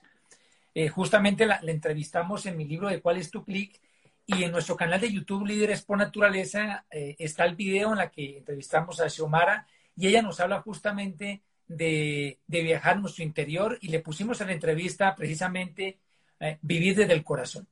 [0.72, 3.80] eh, justamente la, entrevistamos en mi libro de ¿Cuál es tu clic?
[4.24, 8.10] Y en nuestro canal de YouTube, Líderes por Naturaleza, eh, está el video en la
[8.12, 9.66] que entrevistamos a Xiomara
[9.96, 14.52] y ella nos habla justamente de, viajar a nuestro interior y le pusimos en la
[14.52, 15.98] entrevista precisamente
[16.38, 17.66] eh, vivir desde el corazón.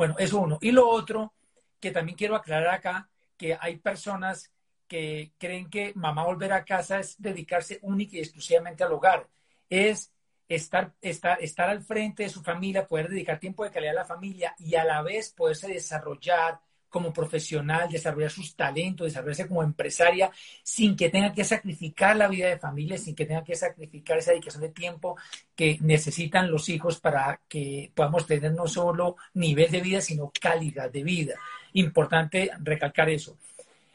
[0.00, 0.56] Bueno, eso uno.
[0.62, 1.34] Y lo otro,
[1.78, 4.50] que también quiero aclarar acá, que hay personas
[4.88, 9.28] que creen que mamá volver a casa es dedicarse única y exclusivamente al hogar.
[9.68, 10.10] Es
[10.48, 14.04] estar, estar, estar al frente de su familia, poder dedicar tiempo de calidad a la
[14.06, 16.58] familia y a la vez poderse desarrollar,
[16.90, 20.30] como profesional, desarrollar sus talentos, desarrollarse como empresaria,
[20.62, 24.32] sin que tenga que sacrificar la vida de familia, sin que tenga que sacrificar esa
[24.32, 25.16] dedicación de tiempo
[25.54, 30.90] que necesitan los hijos para que podamos tener no solo nivel de vida, sino calidad
[30.90, 31.34] de vida.
[31.74, 33.38] Importante recalcar eso.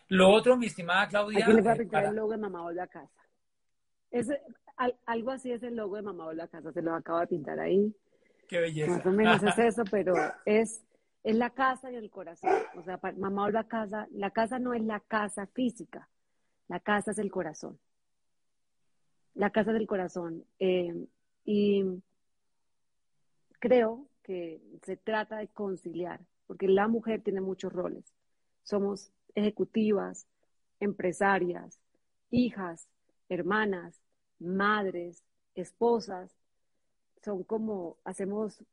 [0.10, 1.44] Lo otro, mi estimada Claudia.
[1.44, 3.10] Aquí le voy a pintar el logo de Mamá Vuelve a Casa.
[4.12, 4.28] Es,
[5.06, 7.60] algo así es el logo de Mamá Vuelve a Casa, se lo acabo de pintar
[7.60, 7.94] ahí.
[8.48, 8.92] Qué belleza.
[8.92, 10.14] Más o menos es eso, pero
[10.46, 10.82] es
[11.26, 12.52] es la casa y el corazón.
[12.78, 16.08] O sea, mamá la casa, la casa no es la casa física,
[16.68, 17.80] la casa es el corazón.
[19.34, 20.46] La casa del corazón.
[20.60, 21.08] Eh,
[21.44, 21.84] y
[23.60, 28.14] creo que se trata de conciliar, porque la mujer tiene muchos roles.
[28.62, 30.28] Somos ejecutivas,
[30.80, 31.80] empresarias,
[32.30, 32.88] hijas,
[33.30, 34.00] hermanas,
[34.38, 35.24] madres,
[35.56, 36.38] esposas.
[37.24, 38.64] Son como, hacemos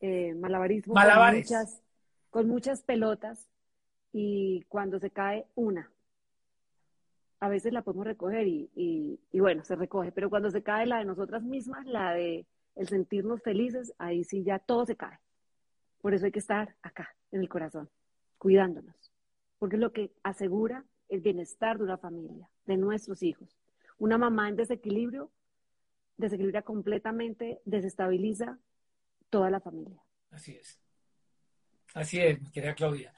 [0.00, 1.82] eh, malabarismo con muchas,
[2.30, 3.48] con muchas pelotas
[4.12, 5.90] y cuando se cae una,
[7.40, 10.98] a veces la podemos recoger y, y, bueno, se recoge, pero cuando se cae la
[10.98, 15.18] de nosotras mismas, la de el sentirnos felices, ahí sí ya todo se cae.
[16.00, 17.90] Por eso hay que estar acá, en el corazón,
[18.38, 19.12] cuidándonos,
[19.58, 23.56] porque es lo que asegura el bienestar de una familia, de nuestros hijos.
[23.98, 25.30] Una mamá en desequilibrio
[26.16, 28.58] desequilibra completamente, desestabiliza
[29.30, 30.00] toda la familia.
[30.30, 30.80] Así es.
[31.94, 33.14] Así es, mi querida Claudia.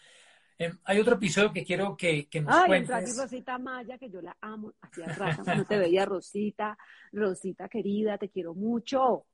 [0.60, 3.16] Em, hay otro episodio que quiero que, que nos Ay, cuentes.
[3.16, 4.72] Rosita Maya, que yo la amo.
[4.80, 6.76] Hacía rato no te veía, Rosita.
[7.12, 9.26] Rosita querida, te quiero mucho.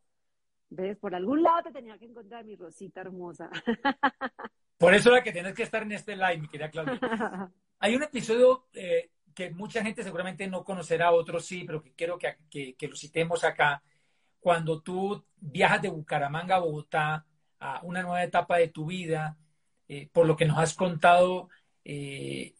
[0.69, 0.99] ¿Ves?
[0.99, 3.49] Por algún lado te tenía que encontrar mi Rosita hermosa.
[4.77, 6.99] Por eso era que tienes que estar en este live, mi querida Claudia.
[7.79, 12.19] Hay un episodio eh, que mucha gente seguramente no conocerá, otros sí, pero que quiero
[12.19, 13.83] que, que, que lo citemos acá.
[14.41, 17.27] Cuando tú viajas de Bucaramanga a Bogotá
[17.61, 19.37] a una nueva etapa de tu vida,
[19.89, 21.49] eh, por lo que nos has contado,
[21.85, 22.55] eh,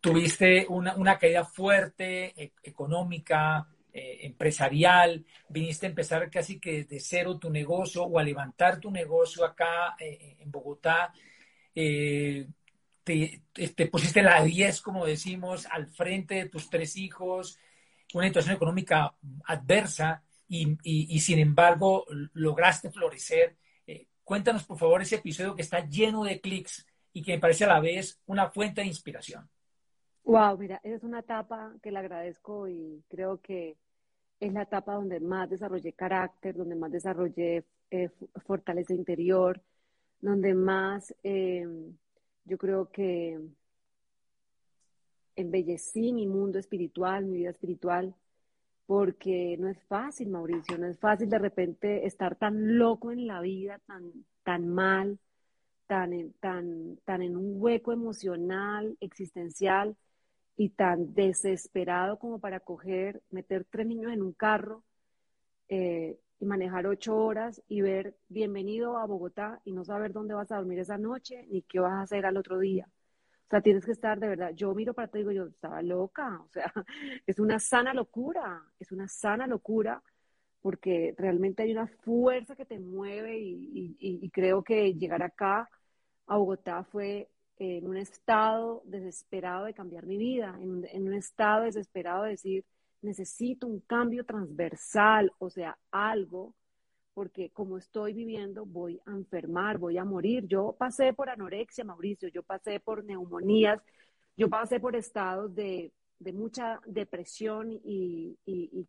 [0.00, 7.00] tuviste una, una, caída fuerte e económica, eh, empresarial, viniste a empezar casi que de
[7.00, 11.12] cero tu negocio o a levantar tu negocio acá en Bogotá.
[11.74, 17.58] Te, te, pusiste la 10, como decimos, al frente de tus tres hijos,
[18.14, 23.56] una situación económica adversa y, y, y sin embargo lograste florecer
[24.30, 27.66] Cuéntanos, por favor, ese episodio que está lleno de clics y que me parece a
[27.66, 29.50] la vez una fuente de inspiración.
[30.22, 33.76] Wow, mira, es una etapa que le agradezco y creo que
[34.38, 38.08] es la etapa donde más desarrollé carácter, donde más desarrollé eh,
[38.46, 39.60] fortaleza interior,
[40.20, 41.66] donde más eh,
[42.44, 43.36] yo creo que
[45.34, 48.14] embellecí mi mundo espiritual, mi vida espiritual,
[48.90, 53.40] porque no es fácil, Mauricio, no es fácil de repente estar tan loco en la
[53.40, 54.10] vida, tan,
[54.42, 55.20] tan mal,
[55.86, 59.96] tan, tan, tan en un hueco emocional, existencial
[60.56, 64.82] y tan desesperado como para coger, meter tres niños en un carro
[65.68, 70.50] eh, y manejar ocho horas y ver bienvenido a Bogotá y no saber dónde vas
[70.50, 72.88] a dormir esa noche ni qué vas a hacer al otro día.
[73.50, 74.52] O sea, tienes que estar de verdad.
[74.54, 76.40] Yo miro para ti y digo, yo estaba loca.
[76.40, 76.72] O sea,
[77.26, 80.00] es una sana locura, es una sana locura
[80.60, 85.68] porque realmente hay una fuerza que te mueve y, creo que llegar acá
[86.26, 91.64] a Bogotá fue en un estado desesperado de cambiar mi vida, en, en un estado
[91.64, 92.64] desesperado de decir,
[93.02, 96.54] necesito un cambio transversal, o sea, algo
[97.14, 100.46] porque como estoy viviendo voy a enfermar, voy a morir.
[100.46, 103.82] Yo pasé por anorexia, Mauricio, yo pasé por neumonías,
[104.36, 105.92] yo pasé por estados de,
[106.32, 108.36] mucha depresión y,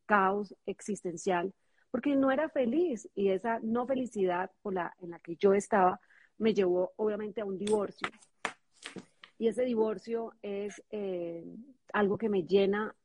[0.06, 1.54] caos existencial,
[1.90, 6.00] porque no era feliz y esa no felicidad por la, en la que yo estaba
[6.38, 8.08] me llevó obviamente a un divorcio.
[9.38, 11.44] Y ese divorcio es eh,
[11.94, 12.96] algo que me llena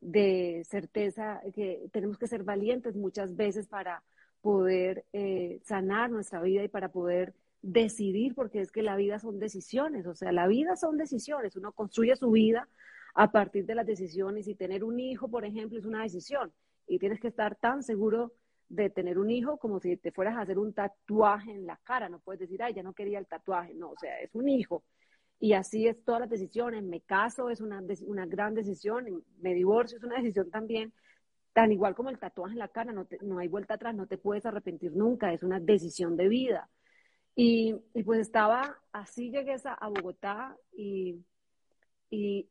[0.00, 4.02] de certeza que tenemos que ser valientes muchas veces para
[4.40, 9.38] poder eh, sanar nuestra vida y para poder decidir, porque es que la vida son
[9.38, 12.68] decisiones, o sea, la vida son decisiones, uno construye su vida
[13.14, 16.52] a partir de las decisiones y tener un hijo, por ejemplo, es una decisión.
[16.86, 18.32] Y tienes que estar tan seguro
[18.68, 22.08] de tener un hijo como si te fueras a hacer un tatuaje en la cara,
[22.08, 24.84] no puedes decir, ay, ya no quería el tatuaje, no, o sea, es un hijo.
[25.40, 29.98] Y así es todas las decisiones, me caso es una, una gran decisión, me divorcio
[29.98, 30.92] es una decisión también,
[31.52, 34.18] Tan igual como el tatuaje en la cara, no, no hay vuelta atrás, no te
[34.18, 36.70] puedes arrepentir nunca, es una decisión de vida.
[37.34, 41.24] Y, y pues estaba, así llegué a, Bogotá y,
[42.10, 42.48] y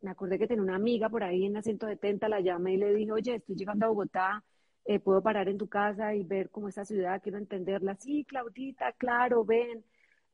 [0.00, 2.94] me acordé que tenía una amiga por ahí en la 170, la llamé y le
[2.94, 4.44] dije, oye, estoy llegando a Bogotá,
[4.84, 7.96] eh, puedo parar en tu casa y ver cómo esta ciudad, quiero entenderla.
[7.96, 9.84] Sí, Claudita, claro, ven.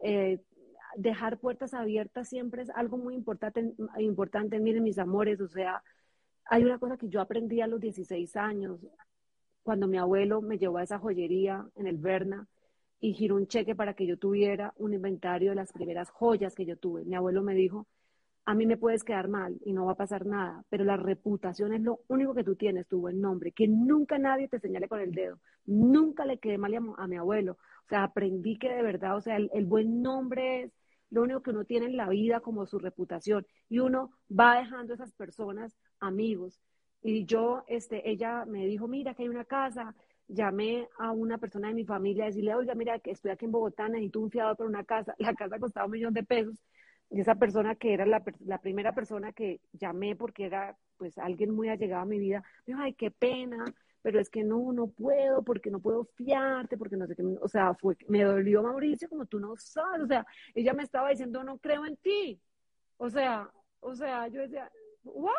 [0.00, 0.40] Eh,
[0.96, 5.82] dejar puertas abiertas siempre es algo muy importante, importante, miren mis amores, o sea,
[6.48, 8.80] hay una cosa que yo aprendí a los 16 años,
[9.62, 12.46] cuando mi abuelo me llevó a esa joyería en el Berna
[13.00, 16.64] y giró un cheque para que yo tuviera un inventario de las primeras joyas que
[16.64, 17.04] yo tuve.
[17.04, 17.86] Mi abuelo me dijo,
[18.46, 21.74] a mí me puedes quedar mal y no va a pasar nada, pero la reputación
[21.74, 25.00] es lo único que tú tienes, tu buen nombre, que nunca nadie te señale con
[25.00, 27.52] el dedo, nunca le quede mal a, mi abuelo.
[27.52, 30.72] O sea, aprendí que de verdad, o sea, el, buen nombre es
[31.10, 33.44] lo único que uno tiene en la vida como su reputación.
[33.68, 36.60] Y uno va dejando a esas personas amigos.
[37.02, 39.94] Y yo, este, ella me dijo, mira, que hay una casa.
[40.28, 43.52] Llamé a una persona de mi familia a decirle, oiga, mira, que estoy aquí en
[43.52, 45.14] Bogotá, necesito un fiador para una casa.
[45.18, 46.56] La casa costaba un millón de pesos.
[47.10, 51.54] Y esa persona que era la, la primera persona que llamé porque era pues alguien
[51.54, 53.64] muy allegado a mi vida, me dijo, ay, qué pena,
[54.02, 57.48] pero es que no, no puedo, porque no puedo fiarte, porque no sé qué, o
[57.48, 61.42] sea, fue, me dolió Mauricio como tú no sabes, o sea, ella me estaba diciendo,
[61.42, 62.40] no creo en ti,
[62.98, 64.70] o sea, o sea, yo decía,
[65.04, 65.32] ¿what?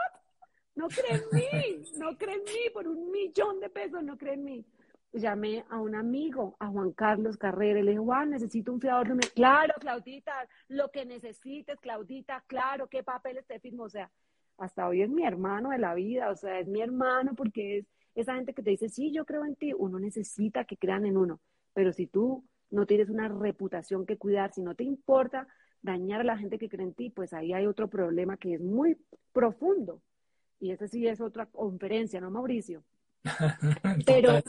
[0.78, 4.36] No cree en mí, no cree en mí, por un millón de pesos, no cree
[4.36, 4.66] en mí.
[5.12, 9.16] Llamé a un amigo, a Juan Carlos Carrera, le dije, Juan, necesito un fiador.
[9.16, 9.22] Me...
[9.22, 14.12] Claro, Claudita, lo que necesites, Claudita, claro, qué papeles te firmo, o sea,
[14.60, 17.88] hasta hoy es mi hermano de la vida, o sea, es mi hermano porque es
[18.14, 21.18] esa gente que te dice, sí, yo creo en ti, uno necesita que crean en
[21.18, 21.40] uno,
[21.74, 25.48] pero si tú no tienes una reputación que cuidar, si no te importa
[25.82, 28.62] dañar a la gente que cree en ti, pues ahí hay otro problema que es
[28.62, 28.98] muy
[29.32, 30.02] profundo.
[30.60, 32.84] Y ese sí es otra conferencia, ¿no, Mauricio?
[34.06, 34.42] pero,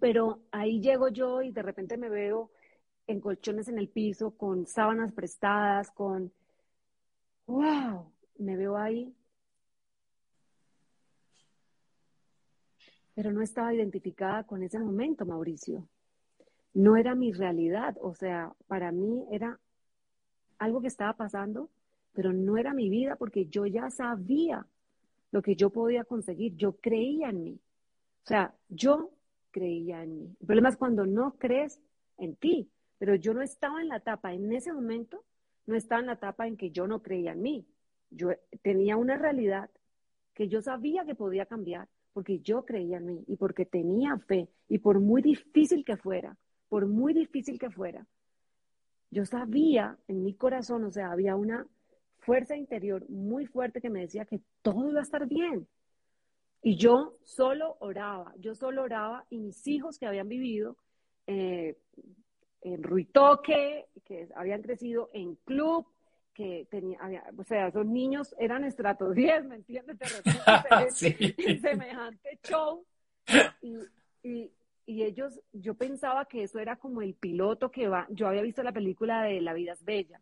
[0.00, 2.50] pero ahí llego yo y de repente me veo
[3.06, 6.32] en colchones en el piso, con sábanas prestadas, con,
[7.46, 9.14] wow, me veo ahí
[13.18, 15.88] pero no estaba identificada con ese momento, Mauricio.
[16.72, 19.58] No era mi realidad, o sea, para mí era
[20.56, 21.68] algo que estaba pasando,
[22.12, 24.64] pero no era mi vida porque yo ya sabía
[25.30, 27.60] lo que yo podía conseguir, yo creía en mí.
[28.24, 29.10] O sea, yo
[29.50, 30.36] creía en mí.
[30.40, 31.80] El problema es cuando no crees
[32.18, 35.24] en ti, pero yo no estaba en la etapa, en ese momento,
[35.66, 37.66] no estaba en la etapa en que yo no creía en mí.
[38.10, 38.30] Yo
[38.62, 39.70] tenía una realidad
[40.34, 44.48] que yo sabía que podía cambiar, porque yo creía en mí y porque tenía fe
[44.68, 46.36] y por muy difícil que fuera,
[46.68, 48.06] por muy difícil que fuera,
[49.10, 51.66] yo sabía en mi corazón, o sea, había una
[52.28, 55.66] fuerza interior muy fuerte que me decía que todo iba a estar bien.
[56.62, 60.76] Y yo solo oraba, yo solo oraba y mis hijos que habían vivido
[61.26, 61.78] eh,
[62.60, 65.86] en Ruitoque, que habían crecido en club,
[66.34, 66.98] que tenía,
[67.34, 69.96] o sea, esos niños eran estratos 10, ¿me entiendes?
[69.98, 71.58] De sí.
[71.62, 72.84] semejante show.
[73.62, 73.74] Y,
[74.22, 74.52] y,
[74.84, 78.62] y, ellos, yo pensaba que eso era como el piloto que va, yo había visto
[78.62, 80.20] la película de La vida es bella.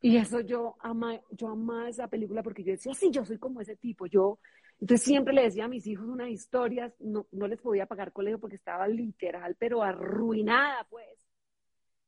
[0.00, 3.60] Y eso yo ama, yo amaba esa película porque yo decía, sí, yo soy como
[3.60, 4.38] ese tipo, yo,
[4.80, 8.40] entonces siempre le decía a mis hijos unas historias, no, no les podía pagar colegio
[8.40, 11.06] porque estaba literal, pero arruinada, pues.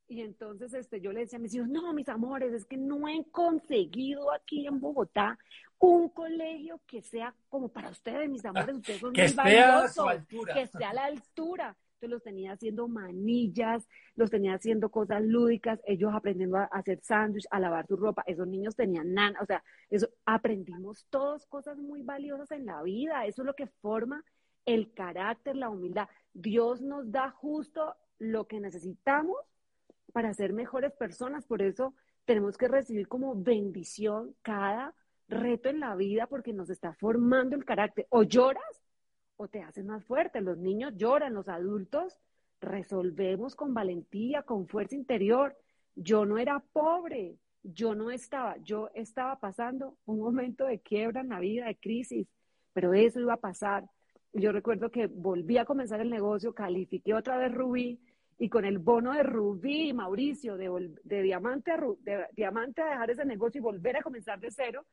[0.07, 3.07] Y entonces este, yo le decía a mis hijos, no, mis amores, es que no
[3.07, 5.37] he conseguido aquí en Bogotá
[5.79, 10.07] un colegio que sea como para ustedes, mis amores, ustedes son que esté a su
[10.07, 10.53] altura.
[10.53, 11.77] que esté a la altura.
[12.03, 17.47] Entonces los tenía haciendo manillas, los tenía haciendo cosas lúdicas, ellos aprendiendo a hacer sándwich,
[17.49, 22.01] a lavar su ropa, esos niños tenían nana, o sea, eso aprendimos todas cosas muy
[22.01, 24.21] valiosas en la vida, eso es lo que forma
[24.65, 26.09] el carácter, la humildad.
[26.33, 29.37] Dios nos da justo lo que necesitamos
[30.11, 31.45] para ser mejores personas.
[31.45, 31.93] Por eso
[32.25, 34.93] tenemos que recibir como bendición cada
[35.29, 38.07] reto en la vida porque nos está formando el carácter.
[38.09, 38.82] O lloras
[39.47, 40.41] te haces más fuerte.
[40.41, 42.19] Los niños lloran, los adultos
[42.59, 45.55] resolvemos con valentía, con fuerza interior.
[45.95, 51.29] Yo no era pobre, yo no estaba, yo estaba pasando un momento de quiebra en
[51.29, 52.27] la vida, de crisis,
[52.73, 53.89] pero eso iba a pasar.
[54.33, 57.99] Yo recuerdo que volví a comenzar el negocio, califiqué otra vez Rubí,
[58.39, 63.11] y con el bono de Rubí Mauricio de, de, diamante a, de diamante a dejar
[63.11, 64.85] ese negocio y volver a comenzar de cero.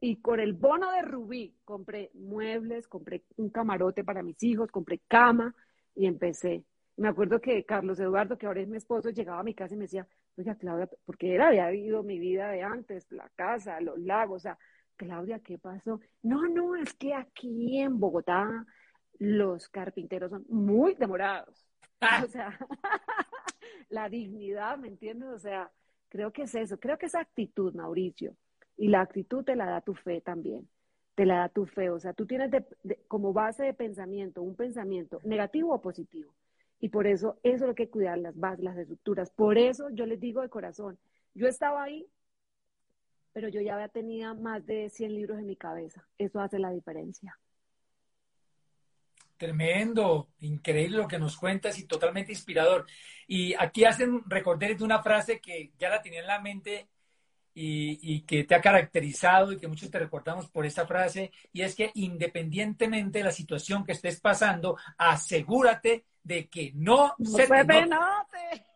[0.00, 5.00] Y con el bono de Rubí compré muebles, compré un camarote para mis hijos, compré
[5.08, 5.54] cama
[5.94, 6.64] y empecé.
[6.96, 9.78] Me acuerdo que Carlos Eduardo, que ahora es mi esposo, llegaba a mi casa y
[9.78, 10.06] me decía,
[10.36, 14.40] oye, Claudia, porque él había vivido mi vida de antes, la casa, los lagos, o
[14.40, 14.58] sea,
[14.96, 16.00] Claudia, ¿qué pasó?
[16.22, 18.66] No, no, es que aquí en Bogotá
[19.18, 21.66] los carpinteros son muy demorados.
[22.24, 22.58] O sea,
[23.88, 25.28] la dignidad, ¿me entiendes?
[25.30, 25.70] O sea,
[26.08, 28.36] creo que es eso, creo que esa actitud, Mauricio,
[28.76, 30.68] y la actitud te la da tu fe también,
[31.14, 32.50] te la da tu fe, o sea, tú tienes
[33.08, 36.34] como base de pensamiento un pensamiento negativo o positivo,
[36.78, 40.06] y por eso eso es lo que cuidar, las bases, las estructuras, por eso yo
[40.06, 40.98] les digo de corazón,
[41.34, 42.06] yo estaba ahí,
[43.32, 47.38] pero yo ya tenido más de 100 libros en mi cabeza, eso hace la diferencia.
[49.36, 52.86] Tremendo, increíble lo que nos cuentas y totalmente inspirador.
[53.26, 56.88] Y aquí hacen recordar de una frase que ya la tenía en la mente
[57.58, 61.74] y, que te ha caracterizado y que muchos te recordamos por esa frase, y es
[61.74, 68.66] que independientemente de la situación que estés pasando, asegúrate de que no, se, te note.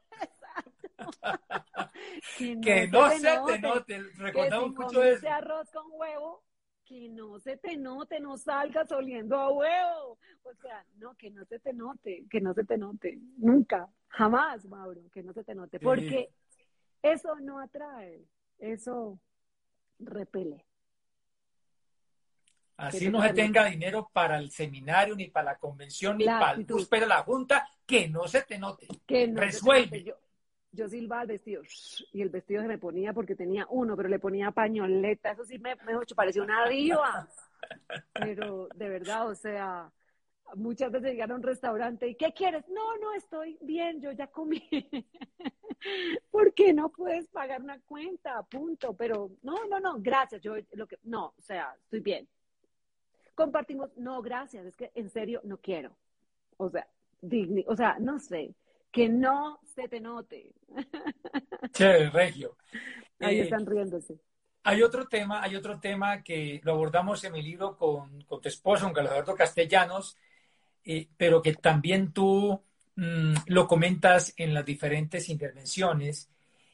[2.62, 4.02] que no, se, te note.
[4.16, 5.28] Recordamos mucho eso.
[5.28, 6.42] arroz con huevo,
[6.86, 10.18] que no se te note, no salgas oliendo a huevo.
[10.42, 13.18] O sea, no, que no se te note, que no se te note.
[13.36, 15.78] Nunca, jamás, Mauro, que no se te note.
[15.80, 16.30] Porque
[17.02, 18.24] eso no atrae
[18.60, 19.18] eso
[19.98, 20.64] repele.
[22.76, 26.66] Así no se tenga dinero para el seminario, ni para la convención, ni para el
[26.66, 28.86] de la junta, que no se te note.
[29.06, 30.02] Que no Resuelve.
[30.02, 30.14] Yo,
[30.72, 31.62] yo silbaba el vestido
[32.12, 35.32] y el vestido se me ponía porque tenía uno, pero le ponía pañoleta.
[35.32, 37.28] Eso sí me, me parecía una diva.
[38.14, 39.92] Pero de verdad, o sea,
[40.56, 42.68] muchas veces llegaron a un restaurante y ¿qué quieres?
[42.68, 44.62] No, no, estoy bien, yo ya comí.
[46.30, 48.42] ¿Por qué no puedes pagar una cuenta?
[48.44, 48.94] Punto.
[48.94, 50.40] Pero no, no, no, gracias.
[50.42, 52.28] Yo lo que no, o sea, estoy bien.
[53.34, 55.96] Compartimos, no, gracias, es que en serio no quiero.
[56.58, 56.86] O sea,
[57.22, 58.54] digni, o sea, no sé,
[58.92, 60.52] que no se te note.
[61.72, 62.56] Chévere, Regio.
[63.20, 64.20] Ahí eh, están riéndose.
[64.62, 68.48] Hay otro tema, hay otro tema que lo abordamos en mi libro con, con tu
[68.48, 70.18] esposo, con Alberto Castellanos,
[70.92, 72.64] eh, pero que también tú
[72.96, 76.28] mm, lo comentas en las diferentes intervenciones,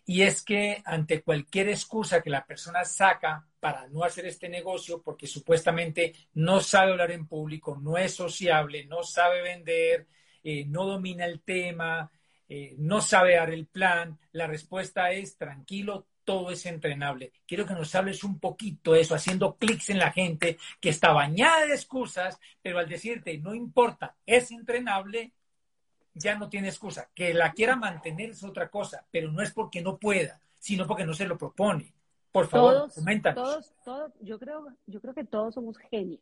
[0.07, 5.03] y es que ante cualquier excusa que la persona saca para no hacer este negocio,
[5.03, 10.07] porque supuestamente no sabe hablar en público, no es sociable, no sabe vender,
[10.43, 12.11] eh, no domina el tema,
[12.49, 17.33] eh, no sabe dar el plan, la respuesta es tranquilo, todo es entrenable.
[17.47, 21.13] Quiero que nos hables un poquito de eso, haciendo clics en la gente que está
[21.13, 25.33] bañada de excusas, pero al decirte no importa, es entrenable,
[26.13, 27.09] ya no tiene excusa.
[27.15, 31.07] Que la quiera mantener es otra cosa, pero no es porque no pueda, sino porque
[31.07, 31.95] no se lo propone.
[32.33, 33.43] Por favor, coméntanos.
[33.43, 36.21] Todos, todos, yo creo, yo creo que todos somos genios.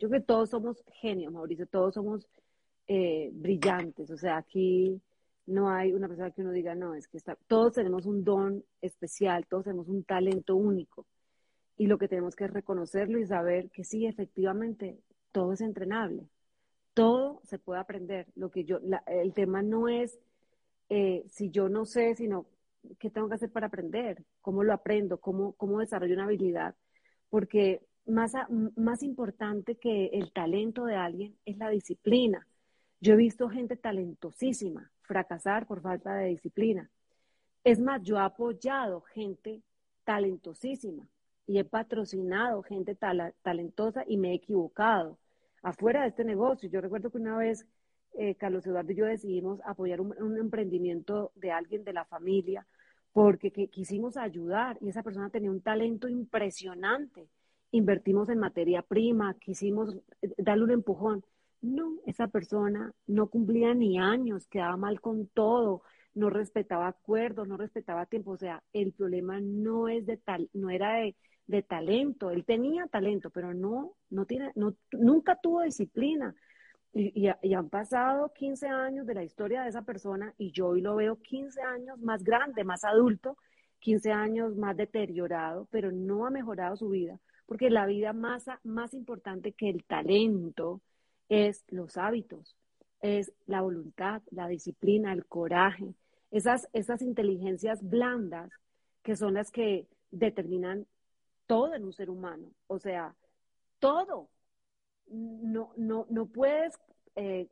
[0.00, 2.26] Yo creo que todos somos genios, Mauricio, todos somos
[2.88, 4.10] eh, brillantes.
[4.10, 5.00] O sea, aquí
[5.46, 8.64] no hay una persona que uno diga, no, es que está, todos tenemos un don
[8.80, 11.06] especial, todos tenemos un talento único.
[11.76, 14.98] Y lo que tenemos que es reconocerlo y saber que sí, efectivamente,
[15.32, 16.28] todo es entrenable.
[16.94, 18.28] Todo se puede aprender.
[18.36, 20.18] Lo que yo, el tema no es
[20.88, 22.46] eh, si yo no sé, sino
[22.98, 26.76] qué tengo que hacer para aprender, cómo lo aprendo, cómo, cómo desarrollo una habilidad.
[27.28, 28.32] Porque más,
[28.76, 32.46] más importante que el talento de alguien es la disciplina.
[33.00, 36.90] Yo he visto gente talentosísima fracasar por falta de disciplina.
[37.62, 39.62] Es más, yo he apoyado gente
[40.04, 41.08] talentosísima
[41.46, 42.96] y he patrocinado gente
[43.42, 45.18] talentosa y me he equivocado
[45.62, 46.68] afuera de este negocio.
[46.68, 47.66] Yo recuerdo que una vez
[48.14, 52.66] eh, Carlos Eduardo y yo decidimos apoyar un, emprendimiento de alguien de la familia
[53.12, 57.28] porque quisimos ayudar y esa persona tenía un talento impresionante.
[57.70, 61.24] Invertimos en materia prima, quisimos eh, darle un empujón
[61.64, 65.82] no, esa persona no cumplía ni años, quedaba mal con todo,
[66.14, 68.32] no respetaba acuerdos, no respetaba tiempo.
[68.32, 70.96] O sea, el problema no es de tal, no era
[71.46, 72.30] de, talento.
[72.30, 76.34] Él tenía talento, pero no, no tiene, no, nunca tuvo disciplina.
[76.92, 80.94] Y, han pasado 15 años de la historia de esa persona y yo hoy lo
[80.94, 83.36] veo 15 años más grande, más adulto,
[83.80, 88.94] 15 años más deteriorado, pero no ha mejorado su vida, porque la vida más, más
[88.94, 90.82] importante que el talento,
[91.28, 92.56] es los hábitos,
[93.00, 95.94] es la voluntad, la disciplina, el coraje,
[96.30, 98.50] esas, esas inteligencias blandas
[99.02, 100.86] que son las que determinan
[101.46, 102.50] todo en un ser humano.
[102.66, 103.14] O sea,
[103.78, 104.30] todo.
[105.06, 106.78] No, no, no puedes
[107.14, 107.48] eh,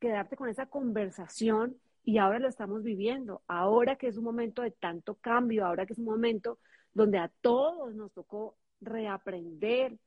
[0.00, 3.42] quedarte con esa conversación y ahora lo estamos viviendo.
[3.46, 6.58] Ahora que es un momento de tanto cambio, ahora que es un momento
[6.92, 9.98] donde a todos nos tocó reaprender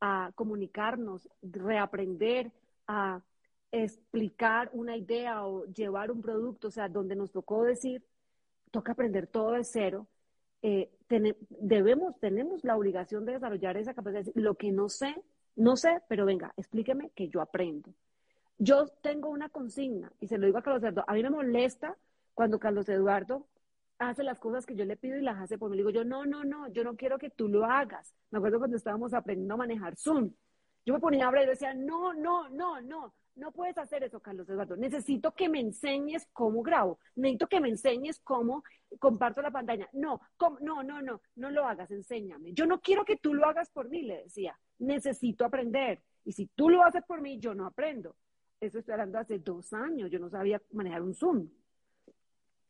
[0.00, 2.50] a comunicarnos, reaprender
[2.90, 3.22] a
[3.70, 8.04] explicar una idea o llevar un producto, o sea, donde nos tocó decir,
[8.72, 10.08] toca aprender todo de cero,
[10.62, 10.90] eh,
[11.60, 14.20] debemos, tenemos la obligación de desarrollar esa capacidad.
[14.20, 15.14] De decir, lo que no sé,
[15.54, 17.94] no sé, pero venga, explíqueme que yo aprendo.
[18.58, 21.96] Yo tengo una consigna y se lo digo a Carlos Eduardo, a mí me molesta
[22.34, 23.46] cuando Carlos Eduardo
[23.98, 25.76] hace las cosas que yo le pido y las hace por mí.
[25.76, 28.14] Le digo yo, no, no, no, yo no quiero que tú lo hagas.
[28.30, 30.32] Me acuerdo cuando estábamos aprendiendo a manejar Zoom.
[30.84, 34.20] Yo me ponía a hablar y decía, no, no, no, no, no puedes hacer eso,
[34.20, 34.76] Carlos Eduardo.
[34.76, 36.98] Necesito que me enseñes cómo grabo.
[37.16, 38.64] Necesito que me enseñes cómo
[38.98, 39.88] comparto la pantalla.
[39.92, 40.20] No,
[40.60, 42.52] no, no, no, no lo hagas, enséñame.
[42.52, 44.58] Yo no quiero que tú lo hagas por mí, le decía.
[44.78, 46.02] Necesito aprender.
[46.24, 48.16] Y si tú lo haces por mí, yo no aprendo.
[48.60, 50.10] Eso estoy hablando hace dos años.
[50.10, 51.48] Yo no sabía manejar un Zoom.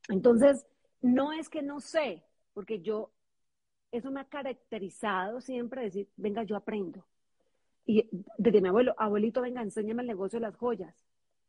[0.08, 0.66] Entonces,
[1.00, 3.12] no es que no sé, porque yo
[3.92, 7.04] eso me ha caracterizado siempre decir, venga, yo aprendo.
[7.91, 10.95] Y desde mi abuelo, abuelito, venga, enséñame el negocio de las joyas.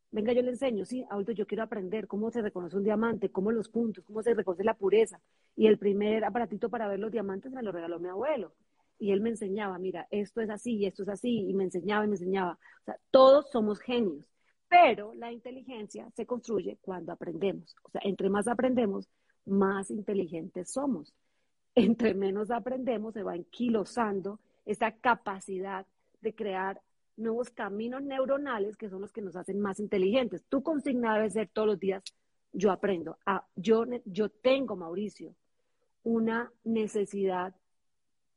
[0.09, 3.51] Venga, yo le enseño, sí, abuelito, yo quiero aprender cómo se reconoce un diamante, cómo
[3.51, 5.21] los puntos, cómo se reconoce la pureza.
[5.55, 8.55] Y el primer aparatito para ver los diamantes me lo regaló mi abuelo.
[8.97, 12.07] Y él me enseñaba, mira, esto es así esto es así, y me enseñaba y
[12.07, 12.57] me enseñaba.
[12.81, 14.25] O sea, todos somos genios,
[14.67, 17.75] pero la inteligencia se construye cuando aprendemos.
[17.83, 19.07] O sea, entre más aprendemos,
[19.45, 21.13] más inteligentes somos.
[21.75, 25.85] Entre menos aprendemos, se va enquilosando esa capacidad
[26.21, 26.81] de crear
[27.17, 30.45] nuevos caminos neuronales que son los que nos hacen más inteligentes.
[30.47, 32.03] Tu consigna debe ser todos los días,
[32.53, 33.17] yo aprendo.
[33.25, 35.35] Ah, yo, yo tengo, Mauricio,
[36.03, 37.55] una necesidad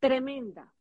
[0.01, 0.73] tremenda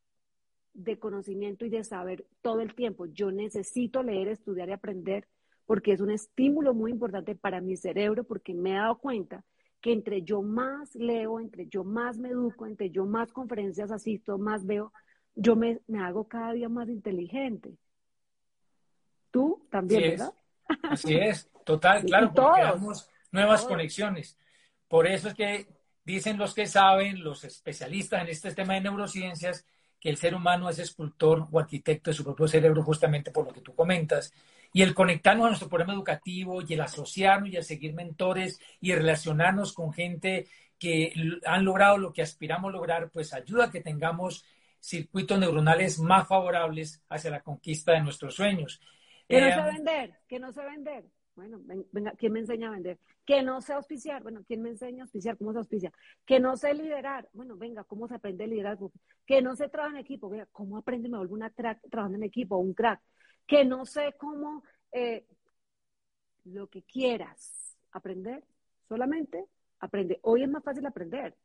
[0.74, 3.06] de conocimiento y de saber todo el tiempo.
[3.06, 5.28] Yo necesito leer, estudiar y aprender
[5.66, 9.46] porque es un estímulo muy importante para mi cerebro porque me he dado cuenta
[9.80, 14.38] que entre yo más leo, entre yo más me educo, entre yo más conferencias asisto,
[14.38, 14.92] más veo,
[15.36, 17.78] yo me, hago cada día más inteligente.
[19.32, 20.34] Tú también, ¿verdad?
[20.84, 24.38] Así es, total, claro, porque creamos nuevas conexiones.
[24.88, 25.68] Por eso es que
[26.06, 29.66] dicen los que saben, los especialistas en este tema de neurociencias,
[30.00, 33.54] que el ser humano es escultor o arquitecto de su propio cerebro, justamente por lo
[33.54, 34.34] que tú comentas.
[34.72, 38.94] Y el conectarnos a nuestro programa educativo y el asociarnos y el seguir mentores y
[38.94, 41.14] relacionarnos con gente que
[41.46, 44.44] han logrado lo que aspiramos lograr, pues ayuda a que tengamos
[44.84, 48.82] circuitos neuronales más favorables hacia la conquista de nuestros sueños.
[49.30, 51.06] Que no eh, sé vender, que no sé vender.
[51.36, 53.00] Bueno, venga, ¿quién me enseña a vender?
[53.26, 54.22] Que no sé auspiciar.
[54.22, 55.38] Bueno, ¿quién me enseña a auspiciar?
[55.38, 55.92] ¿Cómo se auspicia?
[56.26, 57.30] Que no sé liderar.
[57.32, 58.78] Bueno, venga, ¿cómo se aprende a liderar?
[59.26, 60.30] Que no sé trabajar en equipo.
[60.30, 61.08] Venga, ¿cómo aprende?
[61.08, 63.02] Me vuelvo una crack trabajando en equipo, un crack.
[63.48, 65.26] Que no sé cómo, eh,
[66.44, 68.44] lo que quieras aprender,
[68.90, 69.46] solamente
[69.80, 70.20] aprende.
[70.24, 71.36] Hoy es más fácil aprender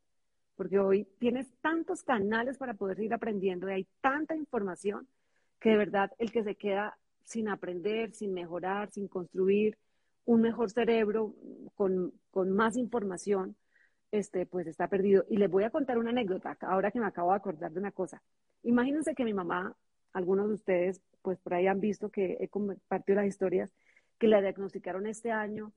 [0.59, 5.07] porque hoy tienes tantos canales para poder ir aprendiendo y hay tanta información
[5.57, 9.77] que de verdad el que se queda sin aprender, sin mejorar, sin construir
[10.25, 11.33] un mejor cerebro
[11.75, 12.11] con,
[12.49, 13.55] más información,
[14.11, 15.23] este, pues está perdido.
[15.29, 17.93] Y les voy a contar una anécdota, ahora que me acabo de acordar de una
[17.93, 18.21] cosa.
[18.63, 19.73] Imagínense que mi mamá,
[20.11, 23.71] algunos de ustedes, pues por ahí han visto que he compartido las historias,
[24.17, 25.71] que la diagnosticaron este año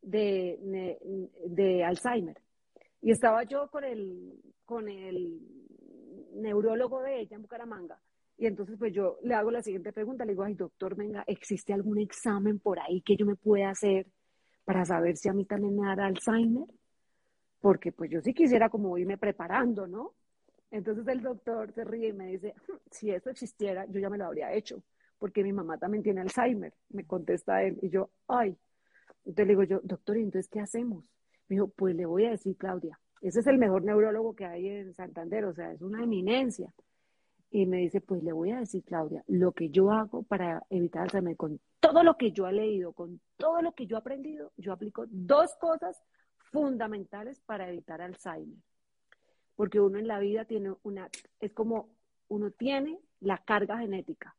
[0.00, 0.96] de,
[1.44, 2.40] de Alzheimer.
[3.00, 5.40] Y estaba yo con el, con el
[6.34, 8.00] neurólogo de ella en Bucaramanga.
[8.36, 11.72] Y entonces pues yo le hago la siguiente pregunta, le digo, ay doctor, venga, ¿existe
[11.72, 14.06] algún examen por ahí que yo me pueda hacer
[14.64, 16.68] para saber si a mí también me da Alzheimer?
[17.60, 20.14] Porque pues yo sí quisiera como irme preparando, ¿no?
[20.70, 24.18] Entonces el doctor se ríe y me dice, hm, si eso existiera, yo ya me
[24.18, 24.84] lo habría hecho,
[25.18, 27.78] porque mi mamá también tiene Alzheimer, me contesta él.
[27.82, 28.56] Y yo, ay.
[29.24, 31.04] Entonces le digo yo, doctor, ¿y entonces qué hacemos?
[31.48, 34.68] Me dijo, pues le voy a decir, Claudia, ese es el mejor neurólogo que hay
[34.68, 36.72] en Santander, o sea, es una eminencia.
[37.50, 41.02] Y me dice, pues le voy a decir, Claudia, lo que yo hago para evitar
[41.02, 44.52] Alzheimer, con todo lo que yo he leído, con todo lo que yo he aprendido,
[44.56, 46.02] yo aplico dos cosas
[46.36, 48.58] fundamentales para evitar Alzheimer.
[49.56, 51.08] Porque uno en la vida tiene una,
[51.40, 51.88] es como
[52.28, 54.36] uno tiene la carga genética,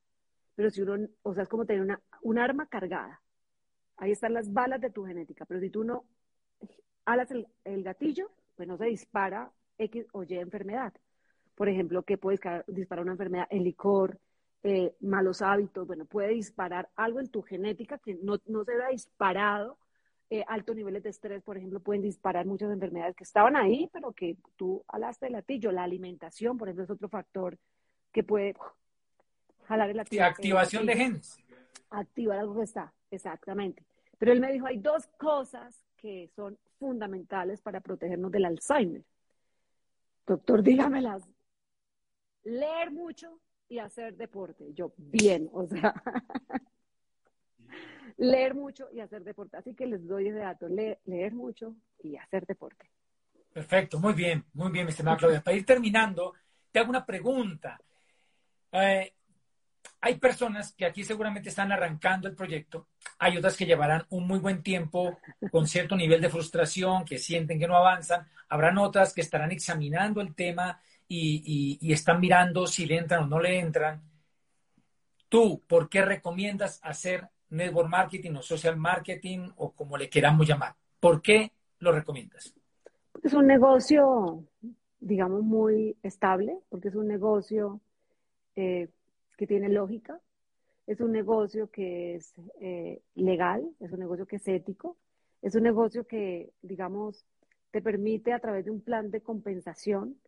[0.56, 3.22] pero si uno, o sea, es como tener una, un arma cargada.
[3.98, 6.06] Ahí están las balas de tu genética, pero si tú no
[7.06, 10.94] alas el, gatillo, pues no se dispara X o Y enfermedad.
[11.56, 14.20] Por ejemplo, que puede disparar una enfermedad, el licor,
[14.64, 19.78] eh, malos hábitos, bueno, puede disparar algo en tu genética que no, se vea disparado.
[20.32, 24.12] Eh, altos niveles de estrés, por ejemplo, pueden disparar muchas enfermedades que estaban ahí, pero
[24.12, 25.72] que tú alaste el gatillo.
[25.72, 27.58] La alimentación, por ejemplo, es otro factor
[28.12, 28.56] que puede
[29.66, 30.24] jalar el gatillo.
[30.24, 31.38] activación de genes.
[31.90, 33.84] Activar algo que está, exactamente.
[34.20, 39.04] Pero él me dijo, hay dos cosas que son fundamentales para protegernos del Alzheimer.
[40.26, 41.24] Doctor, dígamelas.
[42.44, 44.74] Leer mucho y hacer deporte.
[44.74, 45.94] Yo, bien, o sea,
[48.18, 49.58] leer mucho y hacer deporte.
[49.58, 52.90] Así que les doy ese dato, leer mucho y hacer deporte.
[53.52, 55.42] Perfecto, muy bien, muy bien, mi estimada Claudia.
[55.42, 56.34] Para ir terminando,
[56.72, 57.80] te hago una pregunta.
[58.72, 59.14] Eh,
[60.02, 64.40] hay personas que aquí seguramente están arrancando el proyecto, hay otras que llevarán un muy
[64.40, 65.20] buen tiempo
[65.52, 70.22] con cierto nivel de frustración, que sienten que no avanzan, habrán otras que estarán examinando
[70.22, 74.02] el tema y, están mirando si le entran o no le entran.
[75.28, 80.76] Tú, ¿por qué recomiendas hacer network marketing o social marketing o como le queramos llamar?
[81.00, 82.54] ¿Por qué lo recomiendas?
[83.24, 84.44] Es un negocio,
[85.00, 87.82] digamos, muy estable, porque es un negocio
[88.56, 88.88] eh,
[89.38, 90.20] que tiene lógica,
[90.90, 94.98] es un negocio que es eh, legal, es un negocio que es ético,
[95.44, 97.28] es un negocio que, digamos,
[97.70, 100.20] te permite a través de un plan de compensación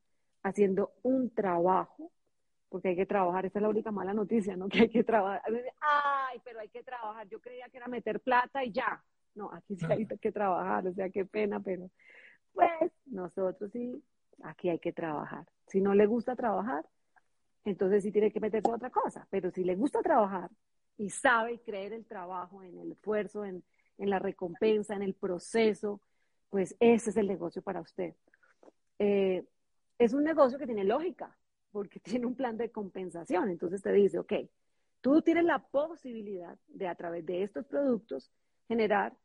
[0.43, 2.11] haciendo un trabajo,
[2.69, 4.69] porque hay que trabajar, esta es la única mala noticia, ¿no?
[4.69, 5.41] Que hay que trabajar.
[5.79, 9.03] Ay, pero hay que trabajar, yo creía que era meter plata y ya.
[9.33, 11.89] No, aquí sí hay que trabajar, o sea, qué pena, pero
[12.53, 14.03] pues nosotros sí,
[14.43, 15.47] aquí hay que trabajar.
[15.65, 16.85] Si no le gusta trabajar,
[17.65, 20.49] entonces sí tiene que meterse a otra cosa, pero si le gusta trabajar
[20.97, 23.63] y sabe creer el trabajo, en el esfuerzo, en,
[23.97, 26.01] en la recompensa, en el proceso,
[26.49, 28.15] pues ese es el negocio para usted.
[28.99, 29.43] Eh,
[29.97, 31.35] es un negocio que tiene lógica,
[31.71, 33.49] porque tiene un plan de compensación.
[33.49, 34.33] Entonces te dice, ok,
[35.01, 38.31] tú tienes la posibilidad de a través de estos productos
[38.67, 39.15] generar,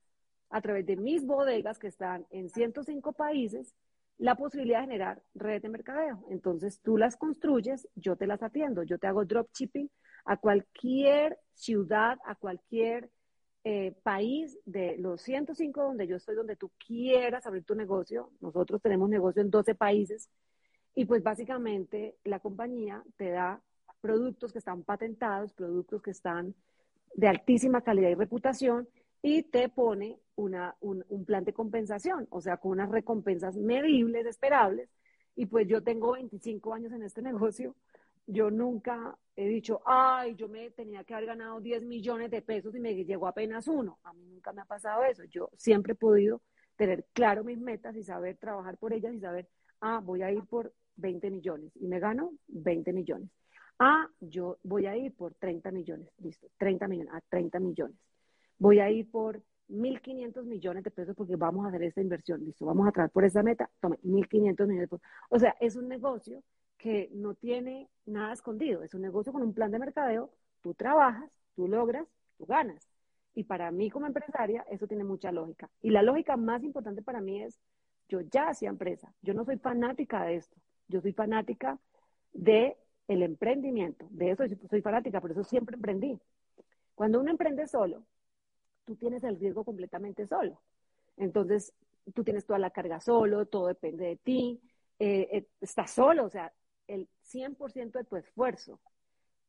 [0.51, 3.75] a través de mis bodegas que están en 105 países,
[4.19, 6.25] la posibilidad de generar red de mercadeo.
[6.31, 9.91] Entonces tú las construyes, yo te las atiendo, yo te hago dropshipping
[10.25, 13.11] a cualquier ciudad, a cualquier
[13.65, 18.31] eh, país de los 105 donde yo estoy, donde tú quieras abrir tu negocio.
[18.41, 20.31] Nosotros tenemos negocio en 12 países
[20.95, 23.61] y pues básicamente la compañía te da
[24.01, 26.55] productos que están patentados, productos que están
[27.15, 28.89] de altísima calidad y reputación
[29.23, 34.27] y te pone una, un, un, plan de compensación, o sea, con unas recompensas medibles,
[34.27, 34.91] esperables.
[35.35, 37.75] Y pues yo tengo 25 años en este negocio,
[38.27, 42.75] yo nunca he dicho, ay, yo me tenía que haber ganado 10 millones de pesos
[42.75, 43.99] y me llegó apenas uno.
[44.03, 45.25] A mí nunca me ha pasado eso.
[45.25, 46.43] Yo siempre he podido
[46.77, 49.49] tener claro mis metas y saber trabajar por ellas y saber,
[49.81, 53.31] ah, voy a ir por 20 millones y me gano 20 millones.
[53.79, 57.97] Ah, yo voy a ir por 30 millones, listo, 30 millones, a 30 millones
[58.59, 62.65] voy a ir por 1.500 millones de pesos porque vamos a hacer esta inversión, listo,
[62.67, 65.07] vamos a traer por esa meta, tome, 1.500 millones de pesos.
[65.29, 66.43] O sea, es un negocio
[66.77, 70.31] que no tiene nada escondido, es un negocio con un plan de mercadeo,
[70.63, 72.07] tú trabajas, tú logras,
[72.39, 72.89] tú ganas.
[73.35, 75.69] Y para mí como empresaria eso tiene mucha lógica.
[75.83, 77.59] Y la lógica más importante para mí es,
[78.09, 80.57] yo ya hacía empresa, yo no soy fanática de esto,
[80.89, 81.79] yo soy fanática
[82.33, 82.77] de
[83.09, 86.19] el emprendimiento, de eso soy fanática, por eso siempre emprendí.
[86.95, 88.05] Cuando uno emprende solo,
[88.87, 90.63] tú tienes el riesgo completamente solo.
[91.19, 91.75] Entonces,
[92.15, 94.61] tú tienes toda la carga solo, todo depende de ti,
[94.99, 96.53] eh, eh, estás solo, o sea,
[96.87, 98.81] el 100% de tu esfuerzo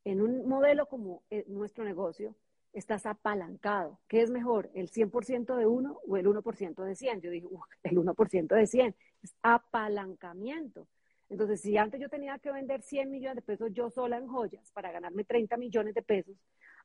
[0.04, 2.36] en un modelo como eh, nuestro negocio,
[2.74, 4.00] estás apalancado.
[4.08, 7.22] ¿Qué es mejor, el 100% de uno o el 1% de 100?
[7.22, 7.48] Yo dije,
[7.84, 10.88] el 1% de 100 es apalancamiento.
[11.30, 14.72] Entonces, si antes yo tenía que vender 100 millones de pesos yo sola en joyas
[14.72, 16.36] para ganarme 30 millones de pesos,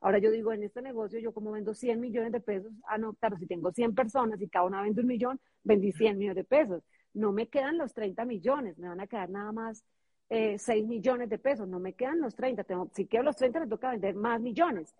[0.03, 3.13] Ahora yo digo, en este negocio, yo como vendo 100 millones de pesos, ah, no,
[3.13, 6.43] claro, si tengo 100 personas y cada una vende un millón, vendí 100 millones de
[6.43, 6.83] pesos.
[7.13, 9.85] No me quedan los 30 millones, me van a quedar nada más
[10.27, 12.65] eh, 6 millones de pesos, no me quedan los 30.
[12.65, 14.93] Tengo, si quiero los 30, me toca vender más millones.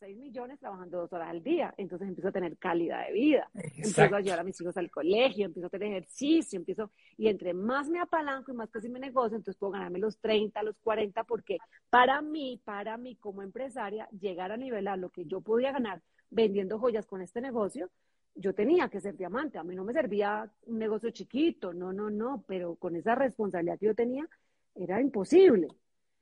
[0.00, 3.06] Pero me gano 6 millones trabajando dos horas al día, entonces empiezo a tener calidad
[3.06, 6.90] de vida, empiezo a llevar a mis hijos al colegio, empiezo a tener ejercicio, empiezo,
[7.16, 10.62] y entre más me apalanco y más casi me negocio, entonces puedo ganarme los 30,
[10.62, 11.58] los 40, porque
[11.90, 16.78] para mí, para mí como empresaria, llegar a nivelar lo que yo podía ganar vendiendo
[16.78, 17.90] joyas con este negocio,
[18.34, 22.10] yo tenía que ser diamante, a mí no me servía un negocio chiquito, no, no,
[22.10, 24.26] no, pero con esa responsabilidad que yo tenía,
[24.74, 25.68] era imposible.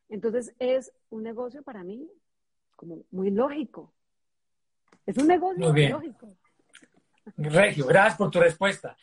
[0.08, 2.10] Entonces es un negocio para mí
[2.78, 3.92] como muy lógico.
[5.04, 6.36] Es un negocio muy lógico.
[7.36, 8.96] Regio, gracias por tu respuesta.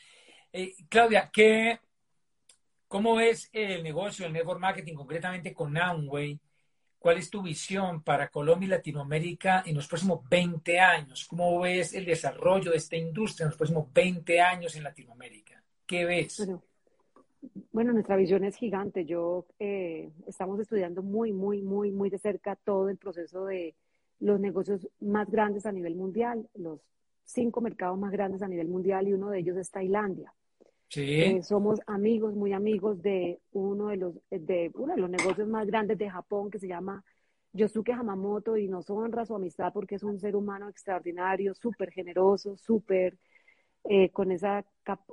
[0.53, 1.81] Eh, Claudia, ¿qué,
[2.87, 6.39] ¿cómo ves el negocio, el network marketing, concretamente con Amway?
[6.97, 11.25] ¿Cuál es tu visión para Colombia y Latinoamérica en los próximos 20 años?
[11.25, 15.61] ¿Cómo ves el desarrollo de esta industria en los próximos 20 años en Latinoamérica?
[15.85, 16.37] ¿Qué ves?
[16.37, 16.63] Bueno,
[17.71, 19.05] nuestra visión es gigante.
[19.05, 23.75] Yo eh, estamos estudiando muy, muy, muy, muy de cerca todo el proceso de
[24.19, 26.79] los negocios más grandes a nivel mundial, los
[27.23, 30.33] cinco mercados más grandes a nivel mundial y uno de ellos es Tailandia.
[30.89, 31.21] Sí.
[31.21, 35.65] Eh, somos amigos, muy amigos de uno de los de uno de los negocios más
[35.65, 37.03] grandes de Japón que se llama
[37.53, 42.55] Yosuke Hamamoto y nos honra su amistad porque es un ser humano extraordinario, súper generoso,
[42.57, 43.17] súper
[43.87, 44.65] eh, con, esa,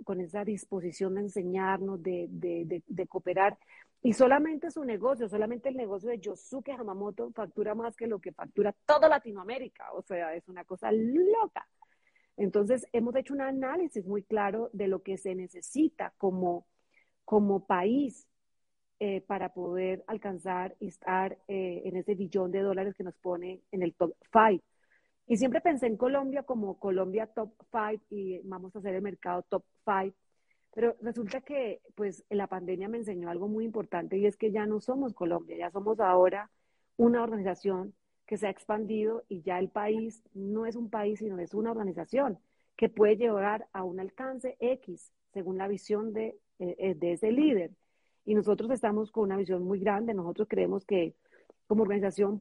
[0.04, 3.58] con esa disposición de enseñarnos, de, de, de, cooperar.
[4.02, 8.32] Y solamente su negocio, solamente el negocio de Yosuke Hamamoto factura más que lo que
[8.32, 9.92] factura toda Latinoamérica.
[9.92, 11.68] O sea, es una cosa loca.
[12.38, 16.66] Entonces, hemos hecho un análisis muy claro de lo que se necesita como,
[17.24, 18.26] como país
[19.00, 23.60] eh, para poder alcanzar y estar eh, en ese billón de dólares que nos pone
[23.70, 24.62] en el top five.
[25.26, 29.42] Y siempre pensé en Colombia como Colombia top five y vamos a hacer el mercado
[29.42, 30.12] top five.
[30.74, 34.66] Pero resulta que pues la pandemia me enseñó algo muy importante y es que ya
[34.66, 36.50] no somos Colombia, ya somos ahora
[36.96, 37.94] una organización
[38.26, 41.70] que se ha expandido y ya el país no es un país, sino es una
[41.70, 42.38] organización
[42.76, 47.72] que puede llegar a un alcance X según la visión de eh, de ese líder.
[48.24, 50.14] Y nosotros estamos con una visión muy grande.
[50.14, 51.16] Nosotros creemos que
[51.66, 52.40] como organización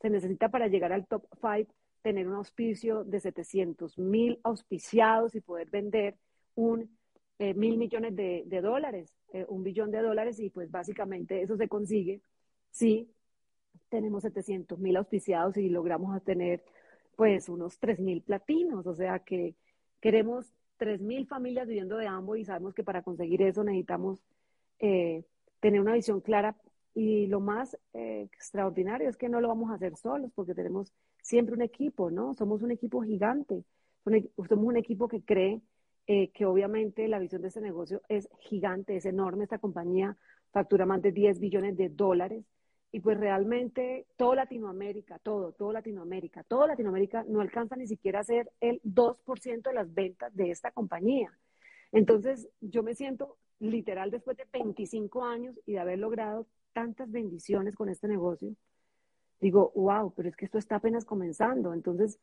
[0.00, 5.40] se necesita para llegar al top 5 tener un auspicio de 700 mil auspiciados y
[5.40, 6.16] poder vender
[6.54, 6.90] un
[7.38, 11.68] eh, mil millones de, dólares, eh, un billón de dólares, y pues básicamente eso se
[11.68, 12.20] consigue
[12.70, 13.10] si
[13.88, 16.62] tenemos 700 mil auspiciados y logramos tener
[17.16, 19.54] pues unos 3 mil platinos, o sea que
[20.00, 24.22] queremos 3 mil familias viviendo de ambos y sabemos que para conseguir eso necesitamos
[24.78, 25.24] eh,
[25.60, 26.56] tener una visión clara.
[26.94, 30.92] Y lo más extraordinario es que no lo vamos a hacer solos porque tenemos
[31.22, 32.34] siempre un equipo, ¿no?
[32.34, 33.64] Somos un equipo gigante,
[34.04, 35.62] somos un equipo que cree
[36.06, 39.44] eh, que obviamente la visión de este negocio es gigante, es enorme.
[39.44, 40.16] Esta compañía
[40.52, 42.44] factura más de 10 billones de dólares
[42.90, 48.24] y pues realmente todo Latinoamérica, todo, todo Latinoamérica, todo Latinoamérica no alcanza ni siquiera a
[48.24, 51.32] ser el 2% de las ventas de esta compañía.
[51.92, 57.76] Entonces yo me siento literal después de 25 años y de haber logrado tantas bendiciones
[57.76, 58.54] con este negocio,
[59.42, 61.74] digo, wow, pero es que esto está apenas comenzando.
[61.74, 62.18] Entonces,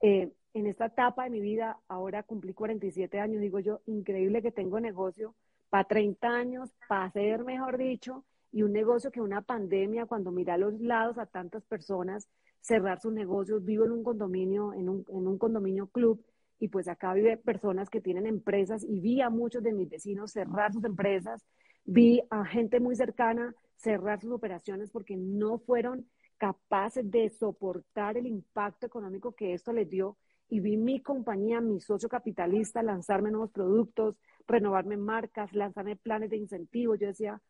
[0.00, 4.50] eh, en esta etapa de mi vida, ahora cumplí 47 años, digo yo, increíble que
[4.50, 5.34] tengo negocio
[5.68, 10.54] para 30 años, para hacer, mejor dicho, y un negocio que una pandemia, cuando mira
[10.54, 12.28] a los lados a tantas personas
[12.60, 16.24] cerrar sus negocios, vivo en un condominio, en un, en un condominio club,
[16.58, 20.32] y pues acá vive personas que tienen empresas y vi a muchos de mis vecinos
[20.32, 21.44] cerrar sus empresas,
[21.84, 26.06] vi a gente muy cercana cerrar sus operaciones porque no fueron
[26.38, 30.16] capaces de soportar el impacto económico que esto les dio
[30.48, 34.16] y vi mi compañía, mi socio capitalista, lanzarme nuevos productos,
[34.46, 36.98] renovarme marcas, lanzarme planes de incentivos.
[36.98, 37.40] Yo decía,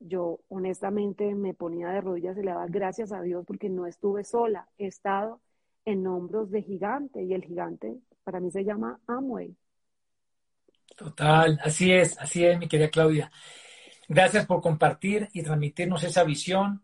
[0.00, 4.24] yo honestamente me ponía de rodillas y le daba gracias a Dios porque no estuve
[4.24, 5.40] sola, he estado
[5.84, 9.56] en hombros de gigante y el gigante para mí se llama Amway.
[10.96, 13.32] Total, así es, así es, mi querida Claudia.
[14.08, 16.82] Gracias por compartir y transmitirnos esa visión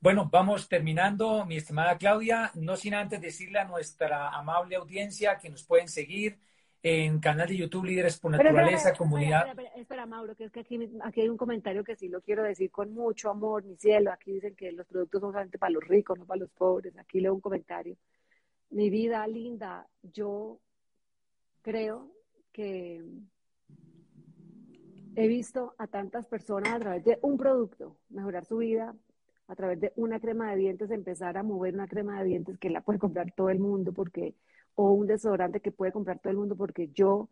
[0.00, 5.50] bueno, vamos terminando, mi estimada Claudia, no sin antes decirle a nuestra amable audiencia que
[5.50, 6.38] nos pueden seguir
[6.82, 9.46] en canal de YouTube Líderes por Naturaleza, Comunidad.
[9.76, 12.70] Espera, Mauro, que es que aquí, aquí, hay un comentario que sí lo quiero decir
[12.70, 14.12] con mucho amor, mi cielo.
[14.12, 16.96] Aquí dicen que los productos son solamente para los ricos, no para los pobres.
[16.96, 17.96] Aquí leo un comentario.
[18.70, 20.60] Mi vida linda, yo
[21.62, 22.12] creo
[22.52, 23.04] que
[25.16, 28.94] he visto a tantas personas a través de un producto mejorar su vida,
[29.48, 32.70] a través de una crema de dientes empezar a mover una crema de dientes que
[32.70, 34.34] la puede comprar todo el mundo porque
[34.74, 37.28] o un desodorante que puede comprar todo el mundo porque yo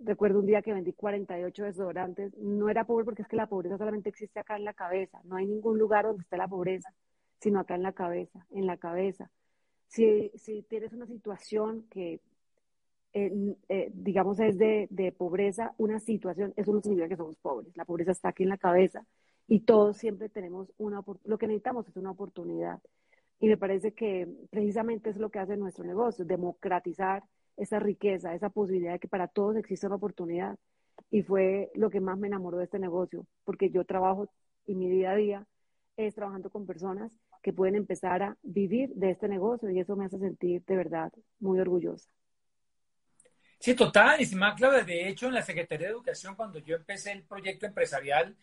[0.00, 3.78] recuerdo un día que vendí 48 desodorantes, no era pobre porque es que la pobreza
[3.78, 6.92] solamente existe acá en la cabeza, no hay ningún lugar donde esté la pobreza,
[7.40, 9.30] sino acá en la cabeza, en la cabeza.
[9.86, 12.20] Si, si tienes una situación que,
[13.12, 17.76] eh, eh, digamos, es de, de pobreza, una situación, eso no significa que somos pobres,
[17.76, 19.04] la pobreza está aquí en la cabeza
[19.50, 22.78] y todos siempre tenemos una lo que necesitamos es una oportunidad.
[23.40, 27.24] Y me parece que precisamente es lo que hace nuestro negocio, democratizar
[27.56, 30.56] esa riqueza, esa posibilidad de que para todos exista una oportunidad.
[31.10, 34.30] Y fue lo que más me enamoró de este negocio, porque yo trabajo
[34.66, 35.46] y mi día a día
[35.96, 40.04] es trabajando con personas que pueden empezar a vivir de este negocio y eso me
[40.04, 42.08] hace sentir de verdad muy orgullosa.
[43.58, 44.84] Sí, total, y más clave.
[44.84, 48.36] De hecho, en la Secretaría de Educación, cuando yo empecé el proyecto empresarial,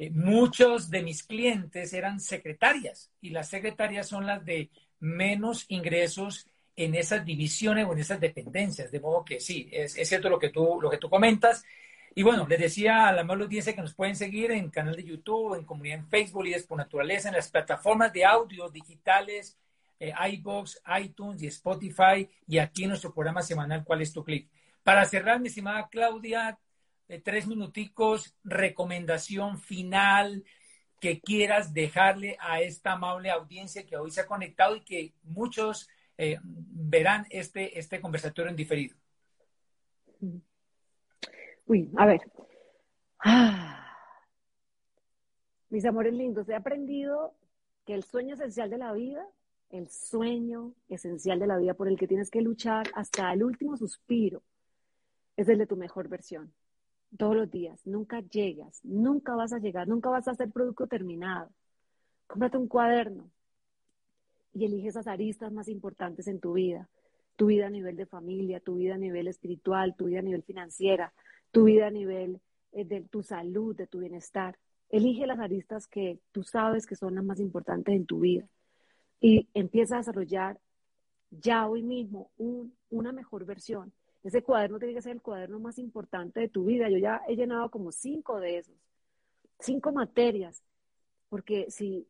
[0.00, 6.48] eh, muchos de mis clientes eran secretarias y las secretarias son las de menos ingresos
[6.74, 8.90] en esas divisiones o en esas dependencias.
[8.90, 11.66] De modo que sí, es, cierto lo que, tú, lo que tú comentas.
[12.14, 15.04] Y bueno, les decía a la mejor audiencia que nos pueden seguir en canal de
[15.04, 19.58] YouTube, en comunidad en Facebook, Líderes por Naturaleza, en las plataformas de audio digitales,
[19.98, 24.48] eh, iBox, iTunes y Spotify, y aquí en nuestro programa semanal, ¿Cuál es tu clic?
[24.82, 26.58] Para cerrar, mi estimada Claudia,
[27.18, 30.44] tres minuticos, recomendación final
[31.00, 35.88] que quieras dejarle a esta amable audiencia que hoy se ha conectado y que muchos
[36.18, 38.96] eh, verán este, este conversatorio en diferido.
[41.66, 42.20] Uy, a ver.
[43.18, 43.96] Ah.
[45.70, 47.34] Mis amores lindos, he aprendido
[47.86, 49.26] que el sueño esencial de la vida,
[49.70, 53.76] el sueño esencial de la vida por el que tienes que luchar hasta el último
[53.76, 54.42] suspiro,
[55.36, 56.52] es el de tu mejor versión
[57.16, 61.50] todos los días, nunca llegas, nunca vas a llegar, nunca vas a hacer producto terminado.
[62.26, 63.30] Cómprate un cuaderno
[64.52, 66.88] y elige esas aristas más importantes en tu vida.
[67.36, 70.42] Tu vida a nivel de familia, tu vida a nivel espiritual, tu vida a nivel
[70.42, 71.12] financiera,
[71.50, 72.40] tu vida a nivel
[72.72, 74.58] eh, de tu salud, de tu bienestar.
[74.88, 78.46] Elige las aristas que tú sabes que son las más importantes en tu vida
[79.20, 80.60] y empieza a desarrollar
[81.30, 82.30] ya hoy mismo
[82.88, 83.92] una mejor versión
[84.22, 86.88] Ese cuaderno tiene que ser el cuaderno más importante de tu vida.
[86.88, 88.76] Yo ya he llenado como cinco de esos,
[89.58, 90.62] cinco materias,
[91.28, 92.06] porque si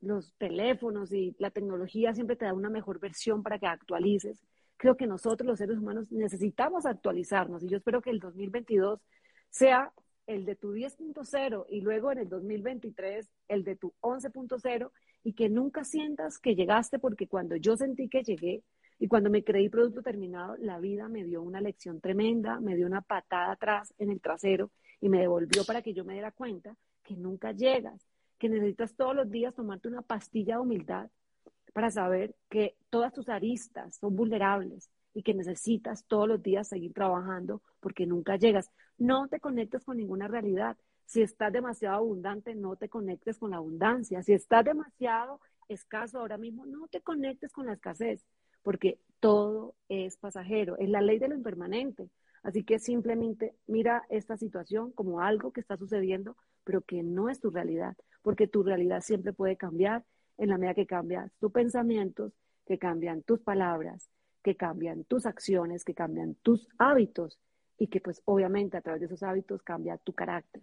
[0.00, 4.42] los teléfonos y la tecnología siempre te da una mejor versión para que actualices,
[4.76, 9.00] creo que nosotros los seres humanos necesitamos actualizarnos y yo espero que el 2022
[9.48, 9.92] sea
[10.26, 14.90] el de tu 10.0 y luego en el 2023 el de tu 11.0
[15.22, 18.62] y que nunca sientas que llegaste porque cuando yo sentí que llegué
[19.04, 22.86] y cuando me creí producto terminado, la vida me dio una lección tremenda, me dio
[22.86, 26.74] una patada atrás en el trasero y me devolvió para que yo me diera cuenta
[27.02, 28.00] que nunca llegas,
[28.38, 31.10] que necesitas todos los días tomarte una pastilla de humildad
[31.74, 36.94] para saber que todas tus aristas son vulnerables y que necesitas todos los días seguir
[36.94, 38.70] trabajando porque nunca llegas.
[38.96, 40.78] No te conectes con ninguna realidad.
[41.04, 44.22] Si estás demasiado abundante, no te conectes con la abundancia.
[44.22, 48.24] Si estás demasiado escaso ahora mismo, no te conectes con la escasez,
[48.64, 52.10] porque todo es pasajero, es la ley de lo impermanente.
[52.42, 57.40] Así que simplemente mira esta situación como algo que está sucediendo, pero que no es
[57.40, 60.04] tu realidad, porque tu realidad siempre puede cambiar
[60.36, 62.32] en la medida que cambian tus pensamientos,
[62.66, 64.10] que cambian tus palabras,
[64.42, 67.38] que cambian tus acciones, que cambian tus hábitos
[67.78, 70.62] y que pues obviamente a través de esos hábitos cambia tu carácter.